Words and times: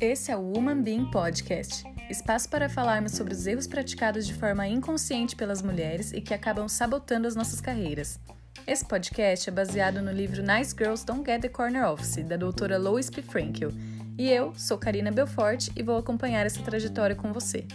Esse 0.00 0.30
é 0.30 0.36
o 0.36 0.42
Woman 0.42 0.82
Being 0.82 1.10
Podcast 1.10 1.94
espaço 2.10 2.48
para 2.48 2.68
falarmos 2.68 3.12
sobre 3.12 3.32
os 3.32 3.46
erros 3.46 3.66
praticados 3.66 4.26
de 4.26 4.34
forma 4.34 4.66
inconsciente 4.66 5.34
pelas 5.34 5.62
mulheres 5.62 6.12
e 6.12 6.20
que 6.20 6.34
acabam 6.34 6.68
sabotando 6.68 7.26
as 7.26 7.34
nossas 7.34 7.60
carreiras. 7.60 8.20
Esse 8.66 8.84
podcast 8.84 9.48
é 9.48 9.52
baseado 9.52 10.00
no 10.00 10.10
livro 10.10 10.42
Nice 10.42 10.74
Girls 10.76 11.04
Don't 11.04 11.24
Get 11.24 11.42
the 11.42 11.48
Corner 11.48 11.86
Office, 11.86 12.24
da 12.24 12.36
doutora 12.36 12.78
Lois 12.78 13.10
P. 13.10 13.20
Frankel. 13.20 13.70
E 14.16 14.30
eu 14.30 14.54
sou 14.54 14.78
Karina 14.78 15.10
Belfort 15.10 15.68
e 15.76 15.82
vou 15.82 15.96
acompanhar 15.96 16.46
essa 16.46 16.62
trajetória 16.62 17.16
com 17.16 17.32
você. 17.32 17.66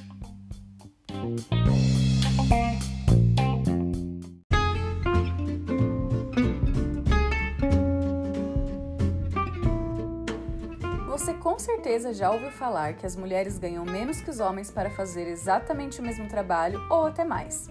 Com 11.40 11.58
certeza 11.58 12.14
já 12.14 12.30
ouviu 12.32 12.52
falar 12.52 12.94
que 12.94 13.06
as 13.06 13.16
mulheres 13.16 13.58
ganham 13.58 13.86
menos 13.86 14.22
que 14.22 14.30
os 14.30 14.40
homens 14.40 14.70
para 14.70 14.90
fazer 14.90 15.28
exatamente 15.28 16.00
o 16.00 16.04
mesmo 16.04 16.28
trabalho 16.28 16.82
ou 16.90 17.06
até 17.06 17.24
mais. 17.24 17.70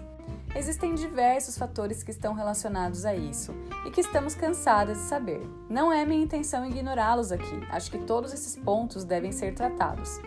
Existem 0.55 0.95
diversos 0.95 1.57
fatores 1.57 2.01
que 2.01 2.09
estão 2.09 2.33
relacionados 2.33 3.05
a 3.05 3.15
isso 3.15 3.53
e 3.85 3.91
que 3.91 4.01
estamos 4.01 4.33
cansadas 4.33 4.97
de 4.97 5.03
saber. 5.03 5.41
Não 5.69 5.93
é 5.93 6.03
minha 6.05 6.23
intenção 6.23 6.65
ignorá-los 6.65 7.31
aqui, 7.31 7.67
acho 7.69 7.91
que 7.91 7.99
todos 7.99 8.33
esses 8.33 8.55
pontos 8.55 9.03
devem 9.03 9.31
ser 9.31 9.53
tratados. 9.53 10.19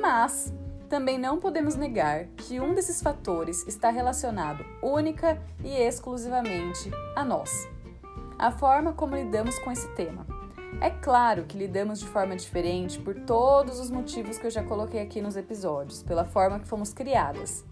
Mas 0.00 0.52
também 0.88 1.18
não 1.18 1.38
podemos 1.38 1.74
negar 1.74 2.24
que 2.36 2.58
um 2.58 2.72
desses 2.72 3.02
fatores 3.02 3.66
está 3.66 3.90
relacionado 3.90 4.64
única 4.82 5.40
e 5.62 5.76
exclusivamente 5.76 6.90
a 7.14 7.22
nós. 7.22 7.68
A 8.38 8.50
forma 8.50 8.92
como 8.94 9.14
lidamos 9.14 9.58
com 9.58 9.70
esse 9.70 9.88
tema. 9.94 10.35
É 10.80 10.90
claro 10.90 11.44
que 11.44 11.56
lidamos 11.56 12.00
de 12.00 12.06
forma 12.06 12.36
diferente 12.36 12.98
por 12.98 13.14
todos 13.14 13.80
os 13.80 13.90
motivos 13.90 14.36
que 14.36 14.46
eu 14.46 14.50
já 14.50 14.62
coloquei 14.62 15.00
aqui 15.00 15.22
nos 15.22 15.36
episódios, 15.36 16.02
pela 16.02 16.24
forma 16.24 16.60
que 16.60 16.68
fomos 16.68 16.92
criadas. 16.92 17.64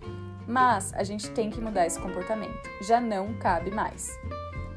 Mas 0.46 0.92
a 0.94 1.04
gente 1.04 1.30
tem 1.30 1.50
que 1.50 1.60
mudar 1.60 1.86
esse 1.86 2.00
comportamento. 2.00 2.68
Já 2.82 3.00
não 3.00 3.34
cabe 3.34 3.70
mais. 3.70 4.18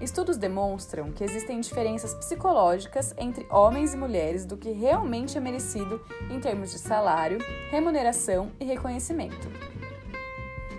Estudos 0.01 0.37
demonstram 0.37 1.11
que 1.11 1.23
existem 1.23 1.59
diferenças 1.59 2.13
psicológicas 2.13 3.15
entre 3.17 3.47
homens 3.49 3.93
e 3.93 3.97
mulheres 3.97 4.45
do 4.45 4.57
que 4.57 4.71
realmente 4.71 5.37
é 5.37 5.41
merecido 5.41 6.01
em 6.29 6.39
termos 6.39 6.71
de 6.71 6.77
salário, 6.77 7.39
remuneração 7.71 8.51
e 8.59 8.65
reconhecimento. 8.65 9.49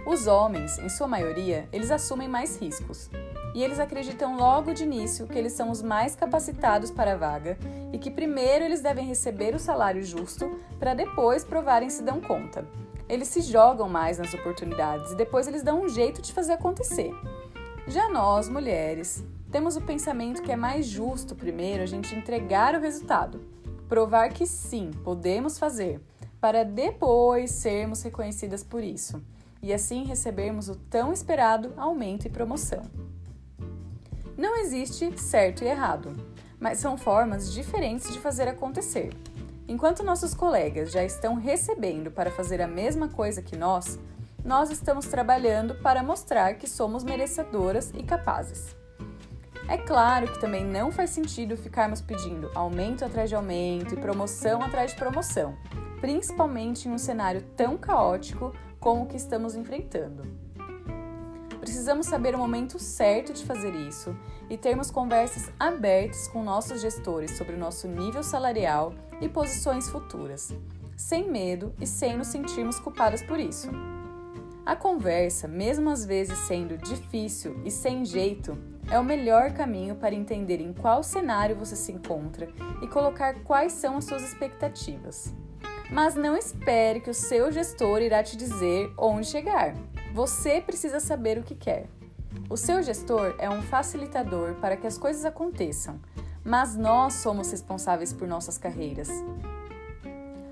Os 0.09 0.27
homens, 0.27 0.79
em 0.79 0.89
sua 0.89 1.07
maioria, 1.07 1.69
eles 1.71 1.91
assumem 1.91 2.27
mais 2.27 2.59
riscos. 2.59 3.11
E 3.55 3.63
eles 3.63 3.79
acreditam 3.79 4.39
logo 4.39 4.73
de 4.73 4.83
início 4.83 5.27
que 5.27 5.39
eles 5.39 5.53
são 5.53 5.71
os 5.71 5.83
mais 5.83 6.17
capacitados 6.17 6.91
para 6.91 7.13
a 7.13 7.17
vaga 7.17 7.59
e 7.93 7.99
que 7.99 8.11
primeiro 8.11 8.65
eles 8.65 8.81
devem 8.81 9.05
receber 9.05 9.55
o 9.55 9.59
salário 9.59 10.03
justo 10.03 10.59
para 10.79 10.95
depois 10.95 11.45
provarem 11.45 11.91
se 11.91 12.03
dão 12.03 12.23
conta. 12.23 12.67
Eles 13.07 13.29
se 13.29 13.43
jogam 13.43 13.87
mais 13.87 14.17
nas 14.17 14.33
oportunidades 14.33 15.13
e 15.13 15.15
depois 15.15 15.47
eles 15.47 15.63
dão 15.63 15.83
um 15.83 15.89
jeito 15.91 16.23
de 16.23 16.33
fazer 16.33 16.55
acontecer. 16.55 17.13
Já 17.87 18.09
nós, 18.09 18.49
mulheres, 18.49 19.23
temos 19.53 19.77
o 19.77 19.83
pensamento 19.83 20.41
que 20.41 20.51
é 20.51 20.57
mais 20.57 20.87
justo 20.87 21.35
primeiro 21.35 21.83
a 21.83 21.87
gente 21.87 22.15
entregar 22.15 22.75
o 22.75 22.81
resultado, 22.81 23.43
provar 23.87 24.31
que 24.31 24.47
sim, 24.47 24.91
podemos 25.05 25.59
fazer, 25.59 26.01
para 26.41 26.65
depois 26.65 27.51
sermos 27.51 28.01
reconhecidas 28.01 28.65
por 28.65 28.83
isso 28.83 29.23
e 29.63 29.73
assim 29.73 30.05
recebermos 30.05 30.69
o 30.69 30.77
tão 30.77 31.13
esperado 31.13 31.73
aumento 31.77 32.27
e 32.27 32.31
promoção. 32.31 32.83
Não 34.37 34.57
existe 34.57 35.19
certo 35.21 35.65
e 35.65 35.67
errado, 35.67 36.13
mas 36.61 36.79
são 36.79 36.97
formas 36.97 37.53
diferentes 37.53 38.13
de 38.13 38.21
fazer 38.21 38.49
acontecer. 38.49 39.13
Enquanto 39.67 40.03
nossos 40.03 40.33
colegas 40.33 40.91
já 40.91 41.05
estão 41.05 41.35
recebendo 41.35 42.11
para 42.11 42.31
fazer 42.31 42.63
a 42.63 42.67
mesma 42.69 43.09
coisa 43.09 43.43
que 43.43 43.57
nós, 43.57 43.99
nós 44.45 44.71
estamos 44.71 45.07
trabalhando 45.07 45.75
para 45.77 46.03
mostrar 46.03 46.55
que 46.55 46.69
somos 46.69 47.05
merecedoras 47.05 47.93
e 47.95 48.03
capazes. 48.03 48.77
É 49.69 49.77
claro 49.77 50.33
que 50.33 50.41
também 50.41 50.65
não 50.65 50.91
faz 50.91 51.11
sentido 51.11 51.55
ficarmos 51.55 52.01
pedindo 52.01 52.51
aumento 52.55 53.05
atrás 53.05 53.29
de 53.29 53.35
aumento 53.35 53.93
e 53.93 53.99
promoção 53.99 54.63
atrás 54.63 54.93
de 54.93 54.97
promoção, 54.97 55.55
principalmente 56.01 56.89
em 56.89 56.93
um 56.93 56.97
cenário 56.97 57.43
tão 57.55 57.77
caótico 57.77 58.55
como 58.81 59.03
o 59.03 59.07
que 59.07 59.17
estamos 59.17 59.55
enfrentando. 59.55 60.23
Precisamos 61.61 62.07
saber 62.07 62.35
o 62.35 62.39
momento 62.39 62.79
certo 62.79 63.33
de 63.33 63.45
fazer 63.45 63.75
isso 63.75 64.17
e 64.49 64.57
termos 64.57 64.91
conversas 64.91 65.53
abertas 65.59 66.29
com 66.29 66.43
nossos 66.43 66.81
gestores 66.81 67.37
sobre 67.37 67.55
o 67.55 67.59
nosso 67.59 67.87
nível 67.87 68.23
salarial 68.23 68.95
e 69.21 69.29
posições 69.29 69.89
futuras, 69.89 70.53
sem 70.97 71.31
medo 71.31 71.75
e 71.81 71.87
sem 71.87 72.17
nos 72.17 72.29
sentirmos 72.29 72.81
culpadas 72.81 73.23
por 73.23 73.39
isso. 73.39 73.69
A 74.65 74.77
conversa, 74.77 75.49
mesmo 75.49 75.91
às 75.91 76.05
vezes 76.05 76.39
sendo 76.39 76.77
difícil 76.77 77.61
e 77.65 77.71
sem 77.71 78.05
jeito, 78.05 78.57
é 78.91 78.99
o 78.99 79.05
melhor 79.05 79.53
caminho 79.53 79.97
para 79.97 80.15
entender 80.15 80.61
em 80.61 80.73
qual 80.73 81.03
cenário 81.03 81.57
você 81.57 81.75
se 81.75 81.93
encontra 81.93 82.49
e 82.83 82.87
colocar 82.87 83.43
quais 83.45 83.73
são 83.73 83.97
as 83.97 84.05
suas 84.05 84.23
expectativas. 84.23 85.35
Mas 85.91 86.15
não 86.15 86.37
espere 86.37 87.01
que 87.01 87.11
o 87.11 87.15
seu 87.15 87.51
gestor 87.51 88.03
irá 88.03 88.23
te 88.23 88.37
dizer 88.37 88.93
onde 88.97 89.27
chegar. 89.27 89.75
Você 90.13 90.61
precisa 90.61 91.01
saber 91.01 91.39
o 91.39 91.43
que 91.43 91.55
quer. 91.55 91.87
O 92.51 92.57
seu 92.57 92.83
gestor 92.83 93.35
é 93.39 93.49
um 93.49 93.63
facilitador 93.63 94.55
para 94.55 94.77
que 94.77 94.87
as 94.87 94.99
coisas 94.99 95.25
aconteçam, 95.25 95.99
mas 96.45 96.77
nós 96.77 97.15
somos 97.15 97.51
responsáveis 97.51 98.13
por 98.13 98.29
nossas 98.29 98.59
carreiras. 98.59 99.09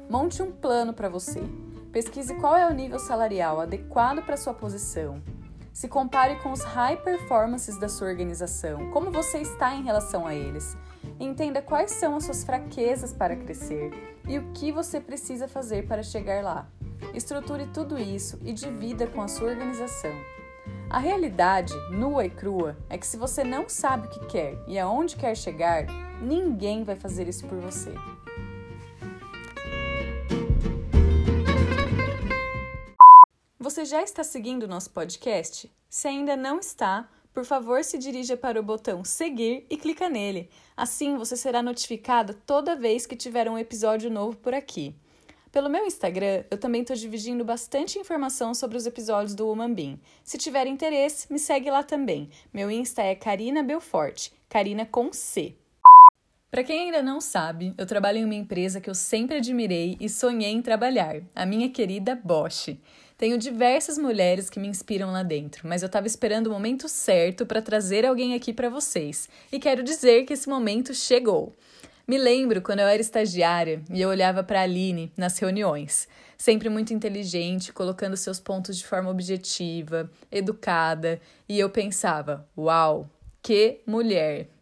Monte 0.08 0.42
um 0.42 0.52
plano 0.52 0.92
para 0.92 1.08
você. 1.08 1.42
Pesquise 1.92 2.34
qual 2.34 2.56
é 2.56 2.66
o 2.66 2.74
nível 2.74 2.98
salarial 2.98 3.60
adequado 3.60 4.22
para 4.22 4.36
sua 4.36 4.54
posição. 4.54 5.22
Se 5.72 5.88
compare 5.88 6.36
com 6.36 6.52
os 6.52 6.62
high 6.62 6.96
performances 6.96 7.78
da 7.78 7.88
sua 7.88 8.08
organização, 8.08 8.90
como 8.90 9.10
você 9.10 9.38
está 9.38 9.74
em 9.74 9.82
relação 9.82 10.26
a 10.26 10.34
eles. 10.34 10.76
Entenda 11.18 11.62
quais 11.62 11.92
são 11.92 12.16
as 12.16 12.24
suas 12.24 12.44
fraquezas 12.44 13.12
para 13.12 13.36
crescer 13.36 13.90
e 14.28 14.38
o 14.38 14.52
que 14.52 14.70
você 14.70 15.00
precisa 15.00 15.48
fazer 15.48 15.86
para 15.86 16.02
chegar 16.02 16.44
lá. 16.44 16.68
Estruture 17.14 17.66
tudo 17.72 17.98
isso 17.98 18.38
e 18.44 18.52
divida 18.52 19.06
com 19.06 19.22
a 19.22 19.28
sua 19.28 19.48
organização. 19.48 20.12
A 20.90 20.98
realidade, 20.98 21.72
nua 21.90 22.26
e 22.26 22.30
crua, 22.30 22.76
é 22.88 22.98
que 22.98 23.06
se 23.06 23.16
você 23.16 23.42
não 23.42 23.68
sabe 23.68 24.06
o 24.06 24.10
que 24.10 24.26
quer 24.26 24.58
e 24.68 24.78
aonde 24.78 25.16
quer 25.16 25.34
chegar, 25.36 25.86
ninguém 26.20 26.84
vai 26.84 26.96
fazer 26.96 27.28
isso 27.28 27.46
por 27.46 27.58
você. 27.58 27.92
Você 33.58 33.84
já 33.84 34.02
está 34.02 34.22
seguindo 34.22 34.62
o 34.62 34.68
nosso 34.68 34.90
podcast? 34.90 35.68
Se 35.88 36.06
ainda 36.06 36.36
não 36.36 36.60
está, 36.60 37.08
por 37.36 37.44
favor 37.44 37.84
se 37.84 37.98
dirija 37.98 38.34
para 38.34 38.58
o 38.58 38.62
botão 38.62 39.04
seguir 39.04 39.66
e 39.68 39.76
clica 39.76 40.08
nele. 40.08 40.48
Assim 40.74 41.18
você 41.18 41.36
será 41.36 41.62
notificada 41.62 42.32
toda 42.32 42.74
vez 42.74 43.04
que 43.04 43.14
tiver 43.14 43.46
um 43.46 43.58
episódio 43.58 44.10
novo 44.10 44.38
por 44.38 44.54
aqui. 44.54 44.94
Pelo 45.52 45.68
meu 45.68 45.84
Instagram, 45.84 46.44
eu 46.50 46.56
também 46.56 46.80
estou 46.80 46.96
dividindo 46.96 47.44
bastante 47.44 47.98
informação 47.98 48.54
sobre 48.54 48.78
os 48.78 48.86
episódios 48.86 49.34
do 49.34 49.46
Woman 49.46 49.74
Bean. 49.74 49.98
Se 50.24 50.38
tiver 50.38 50.66
interesse, 50.66 51.30
me 51.30 51.38
segue 51.38 51.70
lá 51.70 51.82
também. 51.82 52.30
Meu 52.54 52.70
Insta 52.70 53.02
é 53.02 53.14
Karina 53.14 53.62
Belfort, 53.62 54.30
Karina 54.48 54.86
com 54.86 55.12
C. 55.12 55.54
Para 56.50 56.64
quem 56.64 56.86
ainda 56.86 57.02
não 57.02 57.20
sabe, 57.20 57.74
eu 57.76 57.84
trabalho 57.84 58.16
em 58.16 58.24
uma 58.24 58.34
empresa 58.34 58.80
que 58.80 58.88
eu 58.88 58.94
sempre 58.94 59.36
admirei 59.36 59.98
e 60.00 60.08
sonhei 60.08 60.52
em 60.52 60.62
trabalhar, 60.62 61.20
a 61.34 61.44
minha 61.44 61.68
querida 61.68 62.14
Bosch. 62.14 62.78
Tenho 63.18 63.38
diversas 63.38 63.96
mulheres 63.96 64.50
que 64.50 64.60
me 64.60 64.68
inspiram 64.68 65.10
lá 65.10 65.22
dentro, 65.22 65.66
mas 65.66 65.80
eu 65.80 65.86
estava 65.86 66.06
esperando 66.06 66.48
o 66.48 66.50
momento 66.50 66.86
certo 66.86 67.46
para 67.46 67.62
trazer 67.62 68.04
alguém 68.04 68.34
aqui 68.34 68.52
para 68.52 68.68
vocês. 68.68 69.26
E 69.50 69.58
quero 69.58 69.82
dizer 69.82 70.26
que 70.26 70.34
esse 70.34 70.46
momento 70.46 70.92
chegou. 70.92 71.54
Me 72.06 72.18
lembro 72.18 72.60
quando 72.60 72.80
eu 72.80 72.86
era 72.86 73.00
estagiária 73.00 73.82
e 73.90 74.02
eu 74.02 74.10
olhava 74.10 74.44
para 74.44 74.60
a 74.60 74.64
Aline 74.64 75.10
nas 75.16 75.38
reuniões, 75.38 76.06
sempre 76.36 76.68
muito 76.68 76.92
inteligente, 76.92 77.72
colocando 77.72 78.18
seus 78.18 78.38
pontos 78.38 78.76
de 78.76 78.86
forma 78.86 79.10
objetiva, 79.10 80.10
educada, 80.30 81.18
e 81.48 81.58
eu 81.58 81.70
pensava: 81.70 82.46
uau, 82.56 83.10
que 83.42 83.80
mulher! 83.86 84.55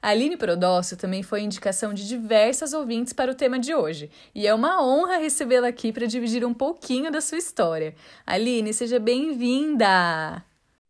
A 0.00 0.10
Aline 0.10 0.36
Prodócio 0.36 0.96
também 0.96 1.24
foi 1.24 1.40
indicação 1.40 1.92
de 1.92 2.06
diversas 2.06 2.72
ouvintes 2.72 3.12
para 3.12 3.32
o 3.32 3.34
tema 3.34 3.58
de 3.58 3.74
hoje, 3.74 4.08
e 4.32 4.46
é 4.46 4.54
uma 4.54 4.80
honra 4.80 5.16
recebê-la 5.16 5.66
aqui 5.66 5.92
para 5.92 6.06
dividir 6.06 6.44
um 6.44 6.54
pouquinho 6.54 7.10
da 7.10 7.20
sua 7.20 7.38
história. 7.38 7.96
Aline, 8.24 8.72
seja 8.72 9.00
bem-vinda! 9.00 10.44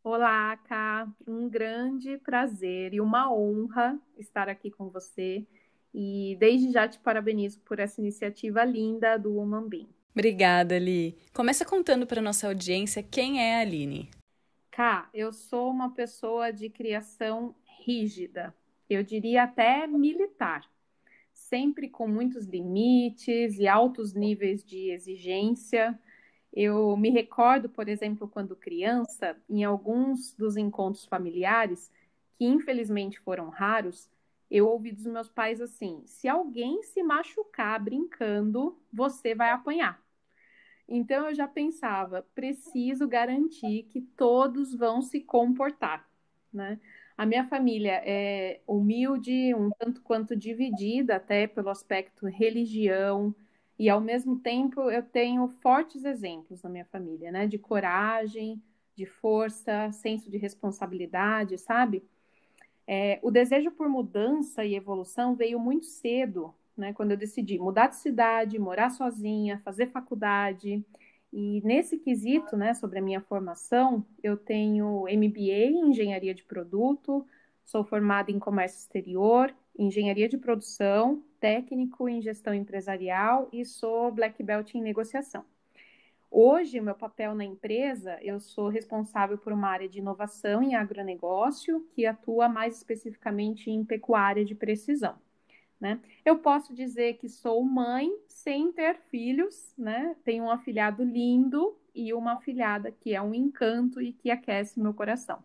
Olá, 0.04 0.58
Ká, 0.58 1.08
um 1.26 1.48
grande 1.48 2.18
prazer 2.18 2.92
e 2.92 3.00
uma 3.00 3.32
honra 3.32 3.98
estar 4.18 4.46
aqui 4.46 4.70
com 4.70 4.90
você 4.90 5.46
e 5.94 6.36
desde 6.38 6.70
já 6.70 6.86
te 6.86 6.98
parabenizo 6.98 7.60
por 7.60 7.78
essa 7.78 8.02
iniciativa 8.02 8.62
linda 8.62 9.16
do 9.18 9.32
Woman 9.32 9.68
Bean. 9.68 9.86
Obrigada, 10.12 10.74
Ali. 10.74 11.16
Começa 11.32 11.64
contando 11.64 12.06
para 12.06 12.20
nossa 12.20 12.46
audiência 12.46 13.02
quem 13.02 13.40
é 13.40 13.56
a 13.56 13.60
Aline. 13.60 14.10
Cá, 14.70 15.08
eu 15.14 15.32
sou 15.32 15.70
uma 15.70 15.94
pessoa 15.94 16.52
de 16.52 16.68
criação 16.68 17.54
rígida, 17.84 18.54
eu 18.88 19.02
diria 19.02 19.44
até 19.44 19.86
militar, 19.86 20.68
sempre 21.32 21.88
com 21.88 22.08
muitos 22.08 22.46
limites 22.46 23.58
e 23.58 23.68
altos 23.68 24.14
níveis 24.14 24.64
de 24.64 24.90
exigência. 24.90 25.98
Eu 26.52 26.96
me 26.96 27.10
recordo, 27.10 27.68
por 27.68 27.88
exemplo, 27.88 28.28
quando 28.28 28.56
criança, 28.56 29.36
em 29.48 29.64
alguns 29.64 30.34
dos 30.34 30.56
encontros 30.56 31.04
familiares, 31.06 31.92
que 32.36 32.44
infelizmente 32.44 33.18
foram 33.20 33.48
raros, 33.48 34.10
eu 34.50 34.66
ouvi 34.68 34.92
dos 34.92 35.06
meus 35.06 35.28
pais 35.28 35.60
assim: 35.60 36.02
se 36.06 36.28
alguém 36.28 36.82
se 36.82 37.02
machucar 37.02 37.82
brincando, 37.82 38.78
você 38.92 39.34
vai 39.34 39.50
apanhar. 39.50 40.02
Então 40.88 41.26
eu 41.26 41.34
já 41.34 41.46
pensava, 41.46 42.26
preciso 42.34 43.06
garantir 43.06 43.84
que 43.90 44.00
todos 44.00 44.74
vão 44.74 45.02
se 45.02 45.20
comportar, 45.20 46.08
né? 46.52 46.80
A 47.18 47.26
minha 47.26 47.44
família 47.48 48.00
é 48.06 48.60
humilde, 48.66 49.52
um 49.54 49.70
tanto 49.72 50.00
quanto 50.02 50.36
dividida 50.36 51.16
até 51.16 51.48
pelo 51.48 51.68
aspecto 51.68 52.26
religião, 52.26 53.34
e 53.76 53.90
ao 53.90 54.00
mesmo 54.00 54.38
tempo 54.38 54.88
eu 54.90 55.02
tenho 55.02 55.48
fortes 55.60 56.04
exemplos 56.04 56.62
na 56.62 56.70
minha 56.70 56.84
família, 56.84 57.32
né? 57.32 57.46
De 57.48 57.58
coragem, 57.58 58.62
de 58.94 59.04
força, 59.04 59.90
senso 59.92 60.30
de 60.30 60.38
responsabilidade, 60.38 61.58
sabe? 61.58 62.04
É, 62.86 63.18
o 63.22 63.30
desejo 63.30 63.70
por 63.72 63.88
mudança 63.88 64.64
e 64.64 64.74
evolução 64.76 65.34
veio 65.34 65.60
muito 65.60 65.86
cedo, 65.86 66.54
né, 66.76 66.92
quando 66.92 67.10
eu 67.12 67.16
decidi 67.16 67.58
mudar 67.58 67.88
de 67.88 67.96
cidade, 67.96 68.58
morar 68.58 68.90
sozinha, 68.90 69.60
fazer 69.64 69.88
faculdade. 69.88 70.84
E 71.32 71.60
nesse 71.62 71.98
quesito, 71.98 72.56
né, 72.56 72.72
sobre 72.74 72.98
a 72.98 73.02
minha 73.02 73.20
formação, 73.20 74.04
eu 74.22 74.36
tenho 74.36 75.02
MBA 75.02 75.66
em 75.66 75.90
engenharia 75.90 76.34
de 76.34 76.42
produto, 76.42 77.26
sou 77.64 77.84
formada 77.84 78.30
em 78.30 78.38
comércio 78.38 78.78
exterior, 78.78 79.54
engenharia 79.78 80.28
de 80.28 80.38
produção, 80.38 81.22
técnico 81.38 82.08
em 82.08 82.20
gestão 82.22 82.54
empresarial 82.54 83.48
e 83.52 83.64
sou 83.64 84.10
black 84.10 84.42
belt 84.42 84.74
em 84.74 84.82
negociação. 84.82 85.44
Hoje, 86.30 86.80
meu 86.80 86.94
papel 86.94 87.34
na 87.34 87.44
empresa, 87.44 88.18
eu 88.22 88.38
sou 88.38 88.68
responsável 88.68 89.38
por 89.38 89.52
uma 89.52 89.68
área 89.68 89.88
de 89.88 89.98
inovação 89.98 90.62
em 90.62 90.74
agronegócio, 90.74 91.86
que 91.94 92.04
atua 92.04 92.48
mais 92.48 92.76
especificamente 92.76 93.70
em 93.70 93.84
pecuária 93.84 94.44
de 94.44 94.54
precisão. 94.54 95.16
Né? 95.80 96.00
Eu 96.24 96.38
posso 96.38 96.74
dizer 96.74 97.14
que 97.14 97.28
sou 97.28 97.62
mãe 97.62 98.10
sem 98.26 98.72
ter 98.72 98.96
filhos, 99.10 99.72
né? 99.78 100.16
Tenho 100.24 100.44
um 100.44 100.50
afilhado 100.50 101.04
lindo 101.04 101.78
e 101.94 102.12
uma 102.12 102.32
afilhada 102.32 102.90
que 102.90 103.14
é 103.14 103.22
um 103.22 103.32
encanto 103.32 104.00
e 104.00 104.12
que 104.12 104.30
aquece 104.30 104.80
meu 104.80 104.92
coração. 104.92 105.42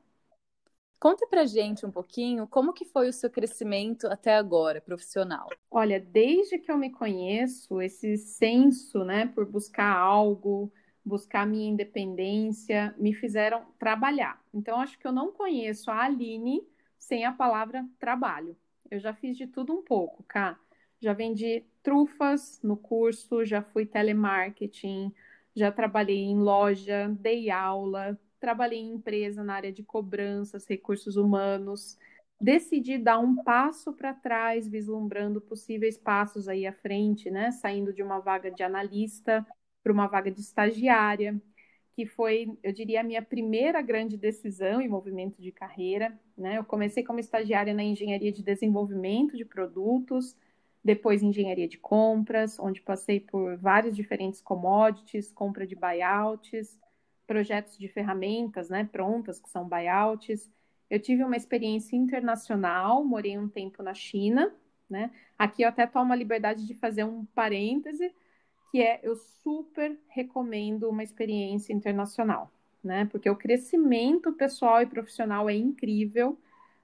Conta 0.99 1.27
pra 1.27 1.45
gente 1.45 1.85
um 1.85 1.91
pouquinho 1.91 2.47
como 2.47 2.71
que 2.71 2.85
foi 2.85 3.09
o 3.09 3.13
seu 3.13 3.29
crescimento 3.29 4.07
até 4.07 4.35
agora, 4.35 4.79
profissional. 4.79 5.49
Olha, 5.69 5.99
desde 5.99 6.57
que 6.57 6.71
eu 6.71 6.77
me 6.77 6.89
conheço, 6.89 7.81
esse 7.81 8.17
senso, 8.17 9.03
né, 9.03 9.27
por 9.27 9.45
buscar 9.45 9.97
algo, 9.97 10.71
buscar 11.03 11.45
minha 11.45 11.69
independência, 11.69 12.95
me 12.97 13.13
fizeram 13.13 13.65
trabalhar. 13.77 14.41
Então, 14.53 14.79
acho 14.79 14.97
que 14.97 15.05
eu 15.05 15.11
não 15.11 15.31
conheço 15.33 15.91
a 15.91 16.03
Aline 16.03 16.65
sem 16.97 17.25
a 17.25 17.33
palavra 17.33 17.85
trabalho. 17.99 18.55
Eu 18.93 18.99
já 18.99 19.11
fiz 19.11 19.35
de 19.35 19.47
tudo 19.47 19.73
um 19.73 19.81
pouco, 19.81 20.21
cá. 20.27 20.55
Já 21.01 21.13
vendi 21.13 21.65
trufas 21.81 22.59
no 22.61 22.77
curso, 22.77 23.43
já 23.43 23.59
fui 23.59 23.87
telemarketing, 23.87 25.11
já 25.55 25.71
trabalhei 25.71 26.19
em 26.19 26.37
loja, 26.37 27.09
dei 27.19 27.49
aula, 27.49 28.15
trabalhei 28.39 28.77
em 28.77 28.93
empresa 28.93 29.43
na 29.43 29.55
área 29.55 29.71
de 29.73 29.81
cobranças, 29.81 30.67
recursos 30.67 31.15
humanos. 31.15 31.97
Decidi 32.39 32.99
dar 32.99 33.17
um 33.17 33.35
passo 33.43 33.93
para 33.93 34.13
trás, 34.13 34.67
vislumbrando 34.67 35.41
possíveis 35.41 35.97
passos 35.97 36.47
aí 36.47 36.67
à 36.67 36.71
frente, 36.71 37.31
né? 37.31 37.49
Saindo 37.49 37.91
de 37.91 38.03
uma 38.03 38.19
vaga 38.19 38.51
de 38.51 38.61
analista 38.61 39.43
para 39.81 39.91
uma 39.91 40.05
vaga 40.05 40.29
de 40.29 40.39
estagiária, 40.39 41.41
que 41.95 42.05
foi, 42.07 42.57
eu 42.63 42.73
diria, 42.73 43.01
a 43.01 43.03
minha 43.03 43.21
primeira 43.21 43.81
grande 43.81 44.17
decisão 44.17 44.81
e 44.81 44.87
movimento 44.87 45.39
de 45.41 45.51
carreira. 45.51 46.17
Né? 46.35 46.57
Eu 46.57 46.63
comecei 46.63 47.03
como 47.03 47.19
estagiária 47.19 47.73
na 47.73 47.83
engenharia 47.83 48.31
de 48.31 48.41
desenvolvimento 48.41 49.37
de 49.37 49.45
produtos, 49.45 50.35
depois 50.83 51.21
engenharia 51.21 51.67
de 51.67 51.77
compras, 51.77 52.59
onde 52.59 52.81
passei 52.81 53.19
por 53.19 53.55
vários 53.57 53.95
diferentes 53.95 54.41
commodities, 54.41 55.31
compra 55.31 55.67
de 55.67 55.75
buyouts, 55.75 56.77
projetos 57.27 57.77
de 57.77 57.87
ferramentas 57.87 58.69
né, 58.69 58.83
prontas, 58.91 59.39
que 59.39 59.49
são 59.49 59.69
buyouts. 59.69 60.51
Eu 60.89 60.99
tive 60.99 61.23
uma 61.23 61.37
experiência 61.37 61.95
internacional, 61.95 63.05
morei 63.05 63.37
um 63.37 63.47
tempo 63.47 63.83
na 63.83 63.93
China. 63.93 64.53
Né? 64.89 65.11
Aqui 65.37 65.61
eu 65.61 65.69
até 65.69 65.85
tomo 65.85 66.11
a 66.11 66.15
liberdade 66.15 66.65
de 66.65 66.73
fazer 66.73 67.03
um 67.03 67.23
parêntese, 67.25 68.13
que 68.73 68.81
é 68.81 68.99
eu 69.03 69.15
super 69.15 69.95
recomendo 70.07 70.89
uma 70.89 71.03
experiência 71.03 71.71
internacional, 71.71 72.51
né? 72.83 73.05
Porque 73.11 73.29
o 73.29 73.35
crescimento 73.35 74.33
pessoal 74.33 74.81
e 74.81 74.87
profissional 74.87 75.47
é 75.47 75.53
incrível. 75.53 76.39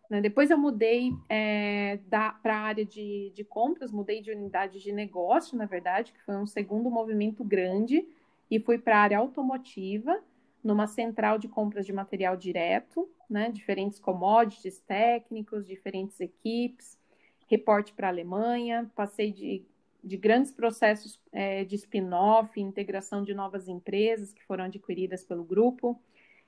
Né? 0.07 0.21
Depois 0.21 0.51
eu 0.51 0.57
mudei 0.57 1.12
é, 1.27 1.97
para 2.07 2.57
a 2.57 2.59
área 2.59 2.86
de, 2.86 3.31
de 3.33 3.44
compras, 3.44 3.91
mudei 3.91 4.21
de 4.21 4.30
unidade 4.30 4.80
de 4.80 4.91
negócio, 4.91 5.57
na 5.57 5.65
verdade, 5.65 6.13
que 6.13 6.21
foi 6.21 6.36
um 6.36 6.45
segundo 6.45 6.91
movimento 6.91 7.44
grande, 7.44 8.07
e 8.51 8.59
fui 8.59 8.77
para 8.77 8.97
a 8.97 9.01
área 9.01 9.18
automotiva 9.18 10.21
numa 10.63 10.85
central 10.85 11.39
de 11.39 11.47
compras 11.47 11.88
de 11.88 11.94
material 11.94 12.38
direto, 12.38 13.09
né, 13.27 13.50
diferentes 13.50 13.97
commodities 13.97 14.80
técnicos, 14.81 15.65
diferentes 15.65 16.19
equipes, 16.19 17.00
reporte 17.47 17.94
para 17.94 18.09
a 18.09 18.12
Alemanha, 18.12 18.92
passei 18.95 19.31
de, 19.31 19.65
de 20.04 20.18
grandes 20.18 20.51
processos 20.51 21.19
é, 21.31 21.63
de 21.63 21.75
spin-off, 21.75 22.60
integração 22.60 23.24
de 23.24 23.34
novas 23.34 23.68
empresas 23.68 24.34
que 24.34 24.44
foram 24.44 24.66
adquiridas 24.66 25.24
pelo 25.24 25.44
grupo, 25.44 26.01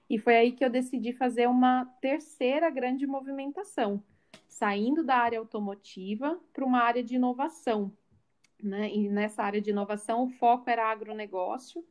e 0.10 0.18
foi 0.18 0.36
aí 0.36 0.52
que 0.52 0.64
eu 0.64 0.70
decidi 0.70 1.14
fazer 1.14 1.48
uma 1.48 1.86
terceira 2.02 2.70
grande 2.70 3.08
movimentação, 3.08 4.04
saindo 4.48 5.04
da 5.04 5.16
área 5.16 5.40
automotiva 5.40 6.40
para 6.52 6.66
uma 6.66 6.80
área 6.80 7.04
de 7.04 7.16
inovação. 7.16 7.92
Né? 8.62 8.94
E 8.94 9.10
nessa 9.10 9.44
área 9.44 9.62
de 9.62 9.70
inovação, 9.70 10.24
o 10.24 10.30
foco 10.30 10.70
era 10.70 10.92
agronegócio, 10.92 11.86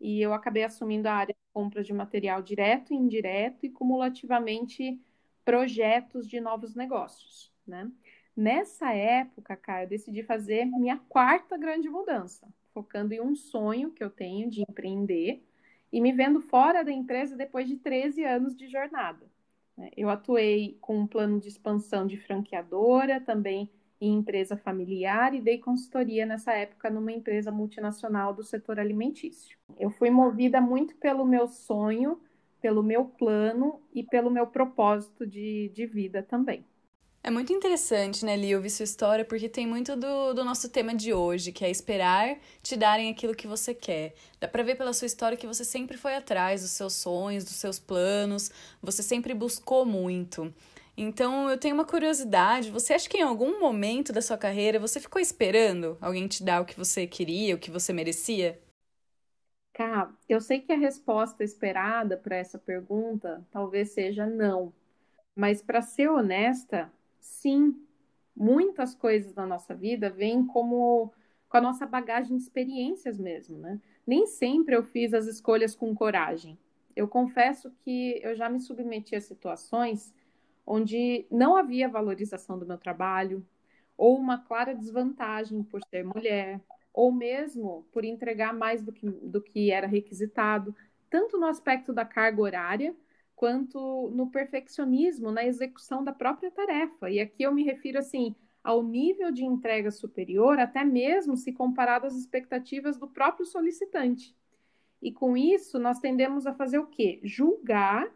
e 0.00 0.20
eu 0.20 0.32
acabei 0.32 0.62
assumindo 0.62 1.08
a 1.08 1.14
área 1.14 1.34
de 1.34 1.52
compras 1.52 1.86
de 1.86 1.92
material 1.92 2.42
direto 2.42 2.92
e 2.92 2.96
indireto 2.96 3.64
e 3.64 3.70
cumulativamente 3.70 5.00
projetos 5.44 6.28
de 6.28 6.40
novos 6.40 6.74
negócios, 6.74 7.52
né? 7.66 7.90
Nessa 8.36 8.92
época, 8.92 9.56
cara, 9.56 9.84
eu 9.84 9.88
decidi 9.88 10.22
fazer 10.22 10.66
minha 10.66 10.98
quarta 11.08 11.56
grande 11.56 11.88
mudança, 11.88 12.46
focando 12.74 13.14
em 13.14 13.20
um 13.20 13.34
sonho 13.34 13.90
que 13.90 14.04
eu 14.04 14.10
tenho 14.10 14.50
de 14.50 14.60
empreender 14.60 15.42
e 15.90 16.00
me 16.02 16.12
vendo 16.12 16.42
fora 16.42 16.84
da 16.84 16.92
empresa 16.92 17.34
depois 17.34 17.66
de 17.66 17.76
13 17.76 18.24
anos 18.24 18.54
de 18.54 18.68
jornada. 18.68 19.26
Né? 19.74 19.90
Eu 19.96 20.10
atuei 20.10 20.76
com 20.82 20.98
um 20.98 21.06
plano 21.06 21.40
de 21.40 21.48
expansão 21.48 22.06
de 22.06 22.18
franqueadora, 22.18 23.20
também 23.20 23.70
em 23.98 24.18
empresa 24.18 24.54
familiar 24.54 25.34
e 25.34 25.40
dei 25.40 25.56
consultoria 25.56 26.26
nessa 26.26 26.52
época 26.52 26.90
numa 26.90 27.12
empresa 27.12 27.50
multinacional 27.50 28.34
do 28.34 28.42
setor 28.42 28.78
alimentício. 28.78 29.56
Eu 29.78 29.88
fui 29.88 30.10
movida 30.10 30.60
muito 30.60 30.94
pelo 30.96 31.24
meu 31.24 31.48
sonho, 31.48 32.20
pelo 32.60 32.82
meu 32.82 33.06
plano 33.06 33.80
e 33.94 34.02
pelo 34.02 34.30
meu 34.30 34.46
propósito 34.46 35.26
de, 35.26 35.70
de 35.70 35.86
vida 35.86 36.22
também. 36.22 36.62
É 37.26 37.30
muito 37.30 37.52
interessante, 37.52 38.24
né, 38.24 38.36
Li, 38.36 38.54
ouvir 38.54 38.70
sua 38.70 38.84
história, 38.84 39.24
porque 39.24 39.48
tem 39.48 39.66
muito 39.66 39.96
do, 39.96 40.32
do 40.32 40.44
nosso 40.44 40.68
tema 40.68 40.94
de 40.94 41.12
hoje, 41.12 41.50
que 41.50 41.64
é 41.64 41.70
esperar 41.70 42.38
te 42.62 42.76
darem 42.76 43.10
aquilo 43.10 43.34
que 43.34 43.48
você 43.48 43.74
quer. 43.74 44.14
Dá 44.40 44.46
pra 44.46 44.62
ver 44.62 44.76
pela 44.76 44.92
sua 44.92 45.06
história 45.06 45.36
que 45.36 45.46
você 45.46 45.64
sempre 45.64 45.96
foi 45.98 46.14
atrás 46.14 46.62
dos 46.62 46.70
seus 46.70 46.92
sonhos, 46.94 47.42
dos 47.44 47.54
seus 47.56 47.80
planos, 47.80 48.50
você 48.80 49.02
sempre 49.02 49.34
buscou 49.34 49.84
muito. 49.84 50.54
Então, 50.96 51.50
eu 51.50 51.58
tenho 51.58 51.74
uma 51.74 51.84
curiosidade. 51.84 52.70
Você 52.70 52.94
acha 52.94 53.08
que 53.08 53.18
em 53.18 53.22
algum 53.22 53.58
momento 53.60 54.12
da 54.12 54.22
sua 54.22 54.38
carreira 54.38 54.78
você 54.78 55.00
ficou 55.00 55.20
esperando 55.20 55.98
alguém 56.00 56.28
te 56.28 56.44
dar 56.44 56.62
o 56.62 56.64
que 56.64 56.78
você 56.78 57.08
queria, 57.08 57.56
o 57.56 57.58
que 57.58 57.72
você 57.72 57.92
merecia? 57.92 58.58
Cá, 59.72 60.12
eu 60.28 60.40
sei 60.40 60.60
que 60.60 60.72
a 60.72 60.76
resposta 60.76 61.44
esperada 61.44 62.16
para 62.16 62.36
essa 62.36 62.58
pergunta 62.58 63.46
talvez 63.50 63.90
seja 63.92 64.26
não. 64.26 64.72
Mas, 65.36 65.62
para 65.62 65.82
ser 65.82 66.08
honesta, 66.10 66.92
sim, 67.26 67.74
muitas 68.34 68.94
coisas 68.94 69.34
na 69.34 69.46
nossa 69.46 69.74
vida 69.74 70.10
vêm 70.10 70.46
como 70.46 71.12
com 71.48 71.56
a 71.56 71.60
nossa 71.60 71.86
bagagem 71.86 72.36
de 72.36 72.42
experiências 72.42 73.18
mesmo, 73.18 73.58
né? 73.58 73.80
Nem 74.06 74.26
sempre 74.26 74.74
eu 74.74 74.82
fiz 74.82 75.14
as 75.14 75.26
escolhas 75.26 75.74
com 75.74 75.94
coragem. 75.94 76.58
Eu 76.94 77.06
confesso 77.06 77.70
que 77.84 78.20
eu 78.22 78.34
já 78.34 78.48
me 78.48 78.60
submeti 78.60 79.14
a 79.14 79.20
situações 79.20 80.14
onde 80.66 81.26
não 81.30 81.56
havia 81.56 81.88
valorização 81.88 82.58
do 82.58 82.66
meu 82.66 82.76
trabalho, 82.76 83.46
ou 83.96 84.18
uma 84.18 84.38
clara 84.38 84.74
desvantagem 84.74 85.62
por 85.62 85.80
ser 85.84 86.04
mulher, 86.04 86.60
ou 86.92 87.12
mesmo 87.12 87.86
por 87.92 88.04
entregar 88.04 88.52
mais 88.52 88.82
do 88.82 88.92
que, 88.92 89.08
do 89.08 89.40
que 89.40 89.70
era 89.70 89.86
requisitado, 89.86 90.74
tanto 91.08 91.38
no 91.38 91.46
aspecto 91.46 91.92
da 91.92 92.04
carga 92.04 92.42
horária, 92.42 92.96
quanto 93.36 94.10
no 94.14 94.30
perfeccionismo, 94.30 95.30
na 95.30 95.44
execução 95.44 96.02
da 96.02 96.12
própria 96.12 96.50
tarefa. 96.50 97.10
E 97.10 97.20
aqui 97.20 97.42
eu 97.42 97.52
me 97.54 97.62
refiro 97.62 97.98
assim 97.98 98.34
ao 98.64 98.82
nível 98.82 99.30
de 99.30 99.44
entrega 99.44 99.92
superior, 99.92 100.58
até 100.58 100.82
mesmo 100.82 101.36
se 101.36 101.52
comparado 101.52 102.06
às 102.06 102.16
expectativas 102.16 102.98
do 102.98 103.06
próprio 103.06 103.46
solicitante. 103.46 104.34
E 105.00 105.12
com 105.12 105.36
isso, 105.36 105.78
nós 105.78 106.00
tendemos 106.00 106.46
a 106.46 106.54
fazer 106.54 106.78
o 106.78 106.86
quê? 106.86 107.20
Julgar 107.22 108.10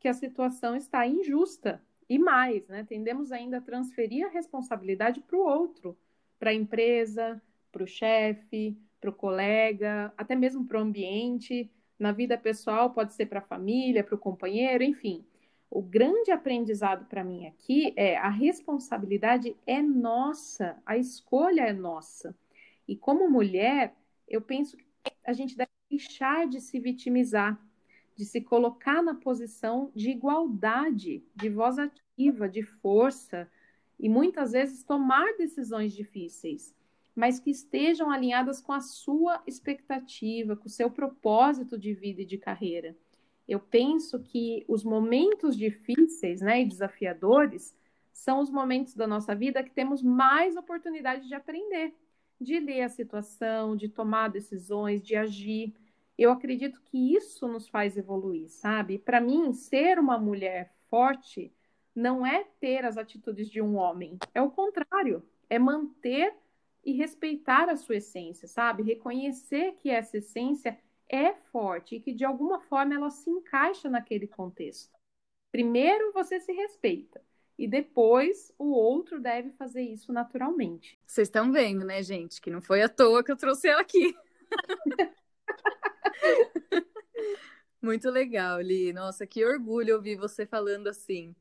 que 0.00 0.08
a 0.08 0.14
situação 0.14 0.74
está 0.74 1.06
injusta. 1.06 1.80
E 2.08 2.18
mais, 2.18 2.66
né? 2.66 2.84
Tendemos 2.84 3.30
ainda 3.30 3.58
a 3.58 3.60
transferir 3.60 4.26
a 4.26 4.30
responsabilidade 4.30 5.20
para 5.20 5.36
o 5.36 5.46
outro, 5.46 5.96
para 6.38 6.50
a 6.50 6.54
empresa, 6.54 7.40
para 7.70 7.84
o 7.84 7.86
chefe, 7.86 8.76
para 9.00 9.10
o 9.10 9.14
colega, 9.14 10.12
até 10.16 10.34
mesmo 10.34 10.64
para 10.64 10.78
o 10.78 10.82
ambiente. 10.82 11.70
Na 12.02 12.10
vida 12.10 12.36
pessoal, 12.36 12.90
pode 12.90 13.14
ser 13.14 13.26
para 13.26 13.38
a 13.38 13.46
família, 13.46 14.02
para 14.02 14.16
o 14.16 14.18
companheiro, 14.18 14.82
enfim. 14.82 15.24
O 15.70 15.80
grande 15.80 16.32
aprendizado 16.32 17.04
para 17.04 17.22
mim 17.22 17.46
aqui 17.46 17.92
é 17.94 18.16
a 18.16 18.28
responsabilidade 18.28 19.54
é 19.64 19.80
nossa, 19.80 20.76
a 20.84 20.96
escolha 20.96 21.60
é 21.60 21.72
nossa. 21.72 22.34
E 22.88 22.96
como 22.96 23.30
mulher, 23.30 23.94
eu 24.26 24.40
penso 24.40 24.76
que 24.76 24.84
a 25.24 25.32
gente 25.32 25.56
deve 25.56 25.70
deixar 25.88 26.48
de 26.48 26.60
se 26.60 26.80
vitimizar, 26.80 27.56
de 28.16 28.24
se 28.24 28.40
colocar 28.40 29.00
na 29.00 29.14
posição 29.14 29.92
de 29.94 30.10
igualdade, 30.10 31.22
de 31.36 31.48
voz 31.48 31.78
ativa, 31.78 32.48
de 32.48 32.64
força, 32.64 33.48
e 33.96 34.08
muitas 34.08 34.50
vezes 34.50 34.82
tomar 34.82 35.36
decisões 35.36 35.92
difíceis 35.92 36.74
mas 37.14 37.38
que 37.38 37.50
estejam 37.50 38.10
alinhadas 38.10 38.60
com 38.60 38.72
a 38.72 38.80
sua 38.80 39.42
expectativa, 39.46 40.56
com 40.56 40.66
o 40.66 40.70
seu 40.70 40.90
propósito 40.90 41.78
de 41.78 41.92
vida 41.92 42.22
e 42.22 42.26
de 42.26 42.38
carreira. 42.38 42.96
Eu 43.46 43.60
penso 43.60 44.20
que 44.20 44.64
os 44.68 44.84
momentos 44.84 45.56
difíceis 45.56 46.40
né, 46.40 46.62
e 46.62 46.66
desafiadores 46.66 47.76
são 48.12 48.40
os 48.40 48.50
momentos 48.50 48.94
da 48.94 49.06
nossa 49.06 49.34
vida 49.34 49.62
que 49.62 49.70
temos 49.70 50.02
mais 50.02 50.56
oportunidade 50.56 51.26
de 51.26 51.34
aprender, 51.34 51.94
de 52.40 52.58
ler 52.60 52.82
a 52.82 52.88
situação, 52.88 53.76
de 53.76 53.88
tomar 53.88 54.28
decisões, 54.28 55.02
de 55.02 55.16
agir. 55.16 55.74
Eu 56.16 56.30
acredito 56.30 56.80
que 56.82 57.14
isso 57.14 57.48
nos 57.48 57.68
faz 57.68 57.96
evoluir, 57.96 58.48
sabe? 58.48 58.98
Para 58.98 59.20
mim, 59.20 59.52
ser 59.52 59.98
uma 59.98 60.18
mulher 60.18 60.72
forte 60.88 61.52
não 61.94 62.24
é 62.24 62.44
ter 62.60 62.84
as 62.84 62.96
atitudes 62.96 63.50
de 63.50 63.60
um 63.60 63.76
homem, 63.76 64.18
é 64.34 64.40
o 64.40 64.50
contrário, 64.50 65.22
é 65.50 65.58
manter 65.58 66.34
e 66.84 66.92
respeitar 66.92 67.68
a 67.68 67.76
sua 67.76 67.96
essência, 67.96 68.48
sabe? 68.48 68.82
Reconhecer 68.82 69.76
que 69.78 69.90
essa 69.90 70.18
essência 70.18 70.78
é 71.08 71.32
forte 71.34 71.96
e 71.96 72.00
que 72.00 72.12
de 72.12 72.24
alguma 72.24 72.60
forma 72.60 72.94
ela 72.94 73.10
se 73.10 73.30
encaixa 73.30 73.88
naquele 73.88 74.26
contexto. 74.26 74.92
Primeiro 75.50 76.12
você 76.12 76.40
se 76.40 76.52
respeita 76.52 77.22
e 77.58 77.68
depois 77.68 78.52
o 78.58 78.72
outro 78.72 79.20
deve 79.20 79.50
fazer 79.50 79.82
isso 79.82 80.12
naturalmente. 80.12 80.98
Vocês 81.06 81.28
estão 81.28 81.52
vendo, 81.52 81.84
né, 81.84 82.02
gente, 82.02 82.40
que 82.40 82.50
não 82.50 82.62
foi 82.62 82.82
à 82.82 82.88
toa 82.88 83.22
que 83.22 83.30
eu 83.30 83.36
trouxe 83.36 83.68
ela 83.68 83.82
aqui. 83.82 84.16
Muito 87.80 88.10
legal, 88.10 88.60
Li. 88.60 88.92
Nossa, 88.92 89.26
que 89.26 89.44
orgulho 89.44 89.96
ouvir 89.96 90.16
você 90.16 90.46
falando 90.46 90.86
assim. 90.86 91.34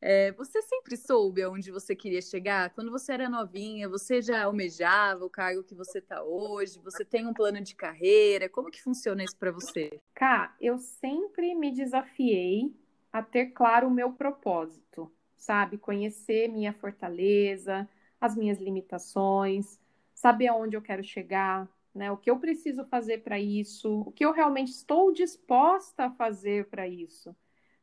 É, 0.00 0.30
você 0.32 0.60
sempre 0.62 0.96
soube 0.96 1.42
aonde 1.42 1.70
você 1.70 1.96
queria 1.96 2.20
chegar? 2.20 2.70
Quando 2.70 2.90
você 2.90 3.12
era 3.12 3.28
novinha, 3.28 3.88
você 3.88 4.20
já 4.20 4.44
almejava 4.44 5.24
o 5.24 5.30
cargo 5.30 5.64
que 5.64 5.74
você 5.74 5.98
está 5.98 6.22
hoje? 6.22 6.78
Você 6.80 7.04
tem 7.04 7.26
um 7.26 7.32
plano 7.32 7.60
de 7.60 7.74
carreira? 7.74 8.48
Como 8.48 8.70
que 8.70 8.82
funciona 8.82 9.24
isso 9.24 9.36
para 9.36 9.50
você? 9.50 9.90
Cá, 10.14 10.54
eu 10.60 10.78
sempre 10.78 11.54
me 11.54 11.72
desafiei 11.72 12.74
a 13.12 13.22
ter 13.22 13.46
claro 13.46 13.88
o 13.88 13.90
meu 13.90 14.12
propósito, 14.12 15.10
sabe? 15.36 15.78
Conhecer 15.78 16.48
minha 16.48 16.72
fortaleza, 16.74 17.88
as 18.20 18.36
minhas 18.36 18.58
limitações, 18.58 19.80
saber 20.14 20.48
aonde 20.48 20.76
eu 20.76 20.82
quero 20.82 21.02
chegar, 21.02 21.68
né? 21.94 22.10
O 22.10 22.16
que 22.16 22.30
eu 22.30 22.38
preciso 22.38 22.84
fazer 22.84 23.22
para 23.22 23.40
isso, 23.40 24.02
o 24.02 24.12
que 24.12 24.24
eu 24.24 24.32
realmente 24.32 24.70
estou 24.70 25.12
disposta 25.12 26.04
a 26.04 26.10
fazer 26.10 26.66
para 26.68 26.86
isso. 26.86 27.34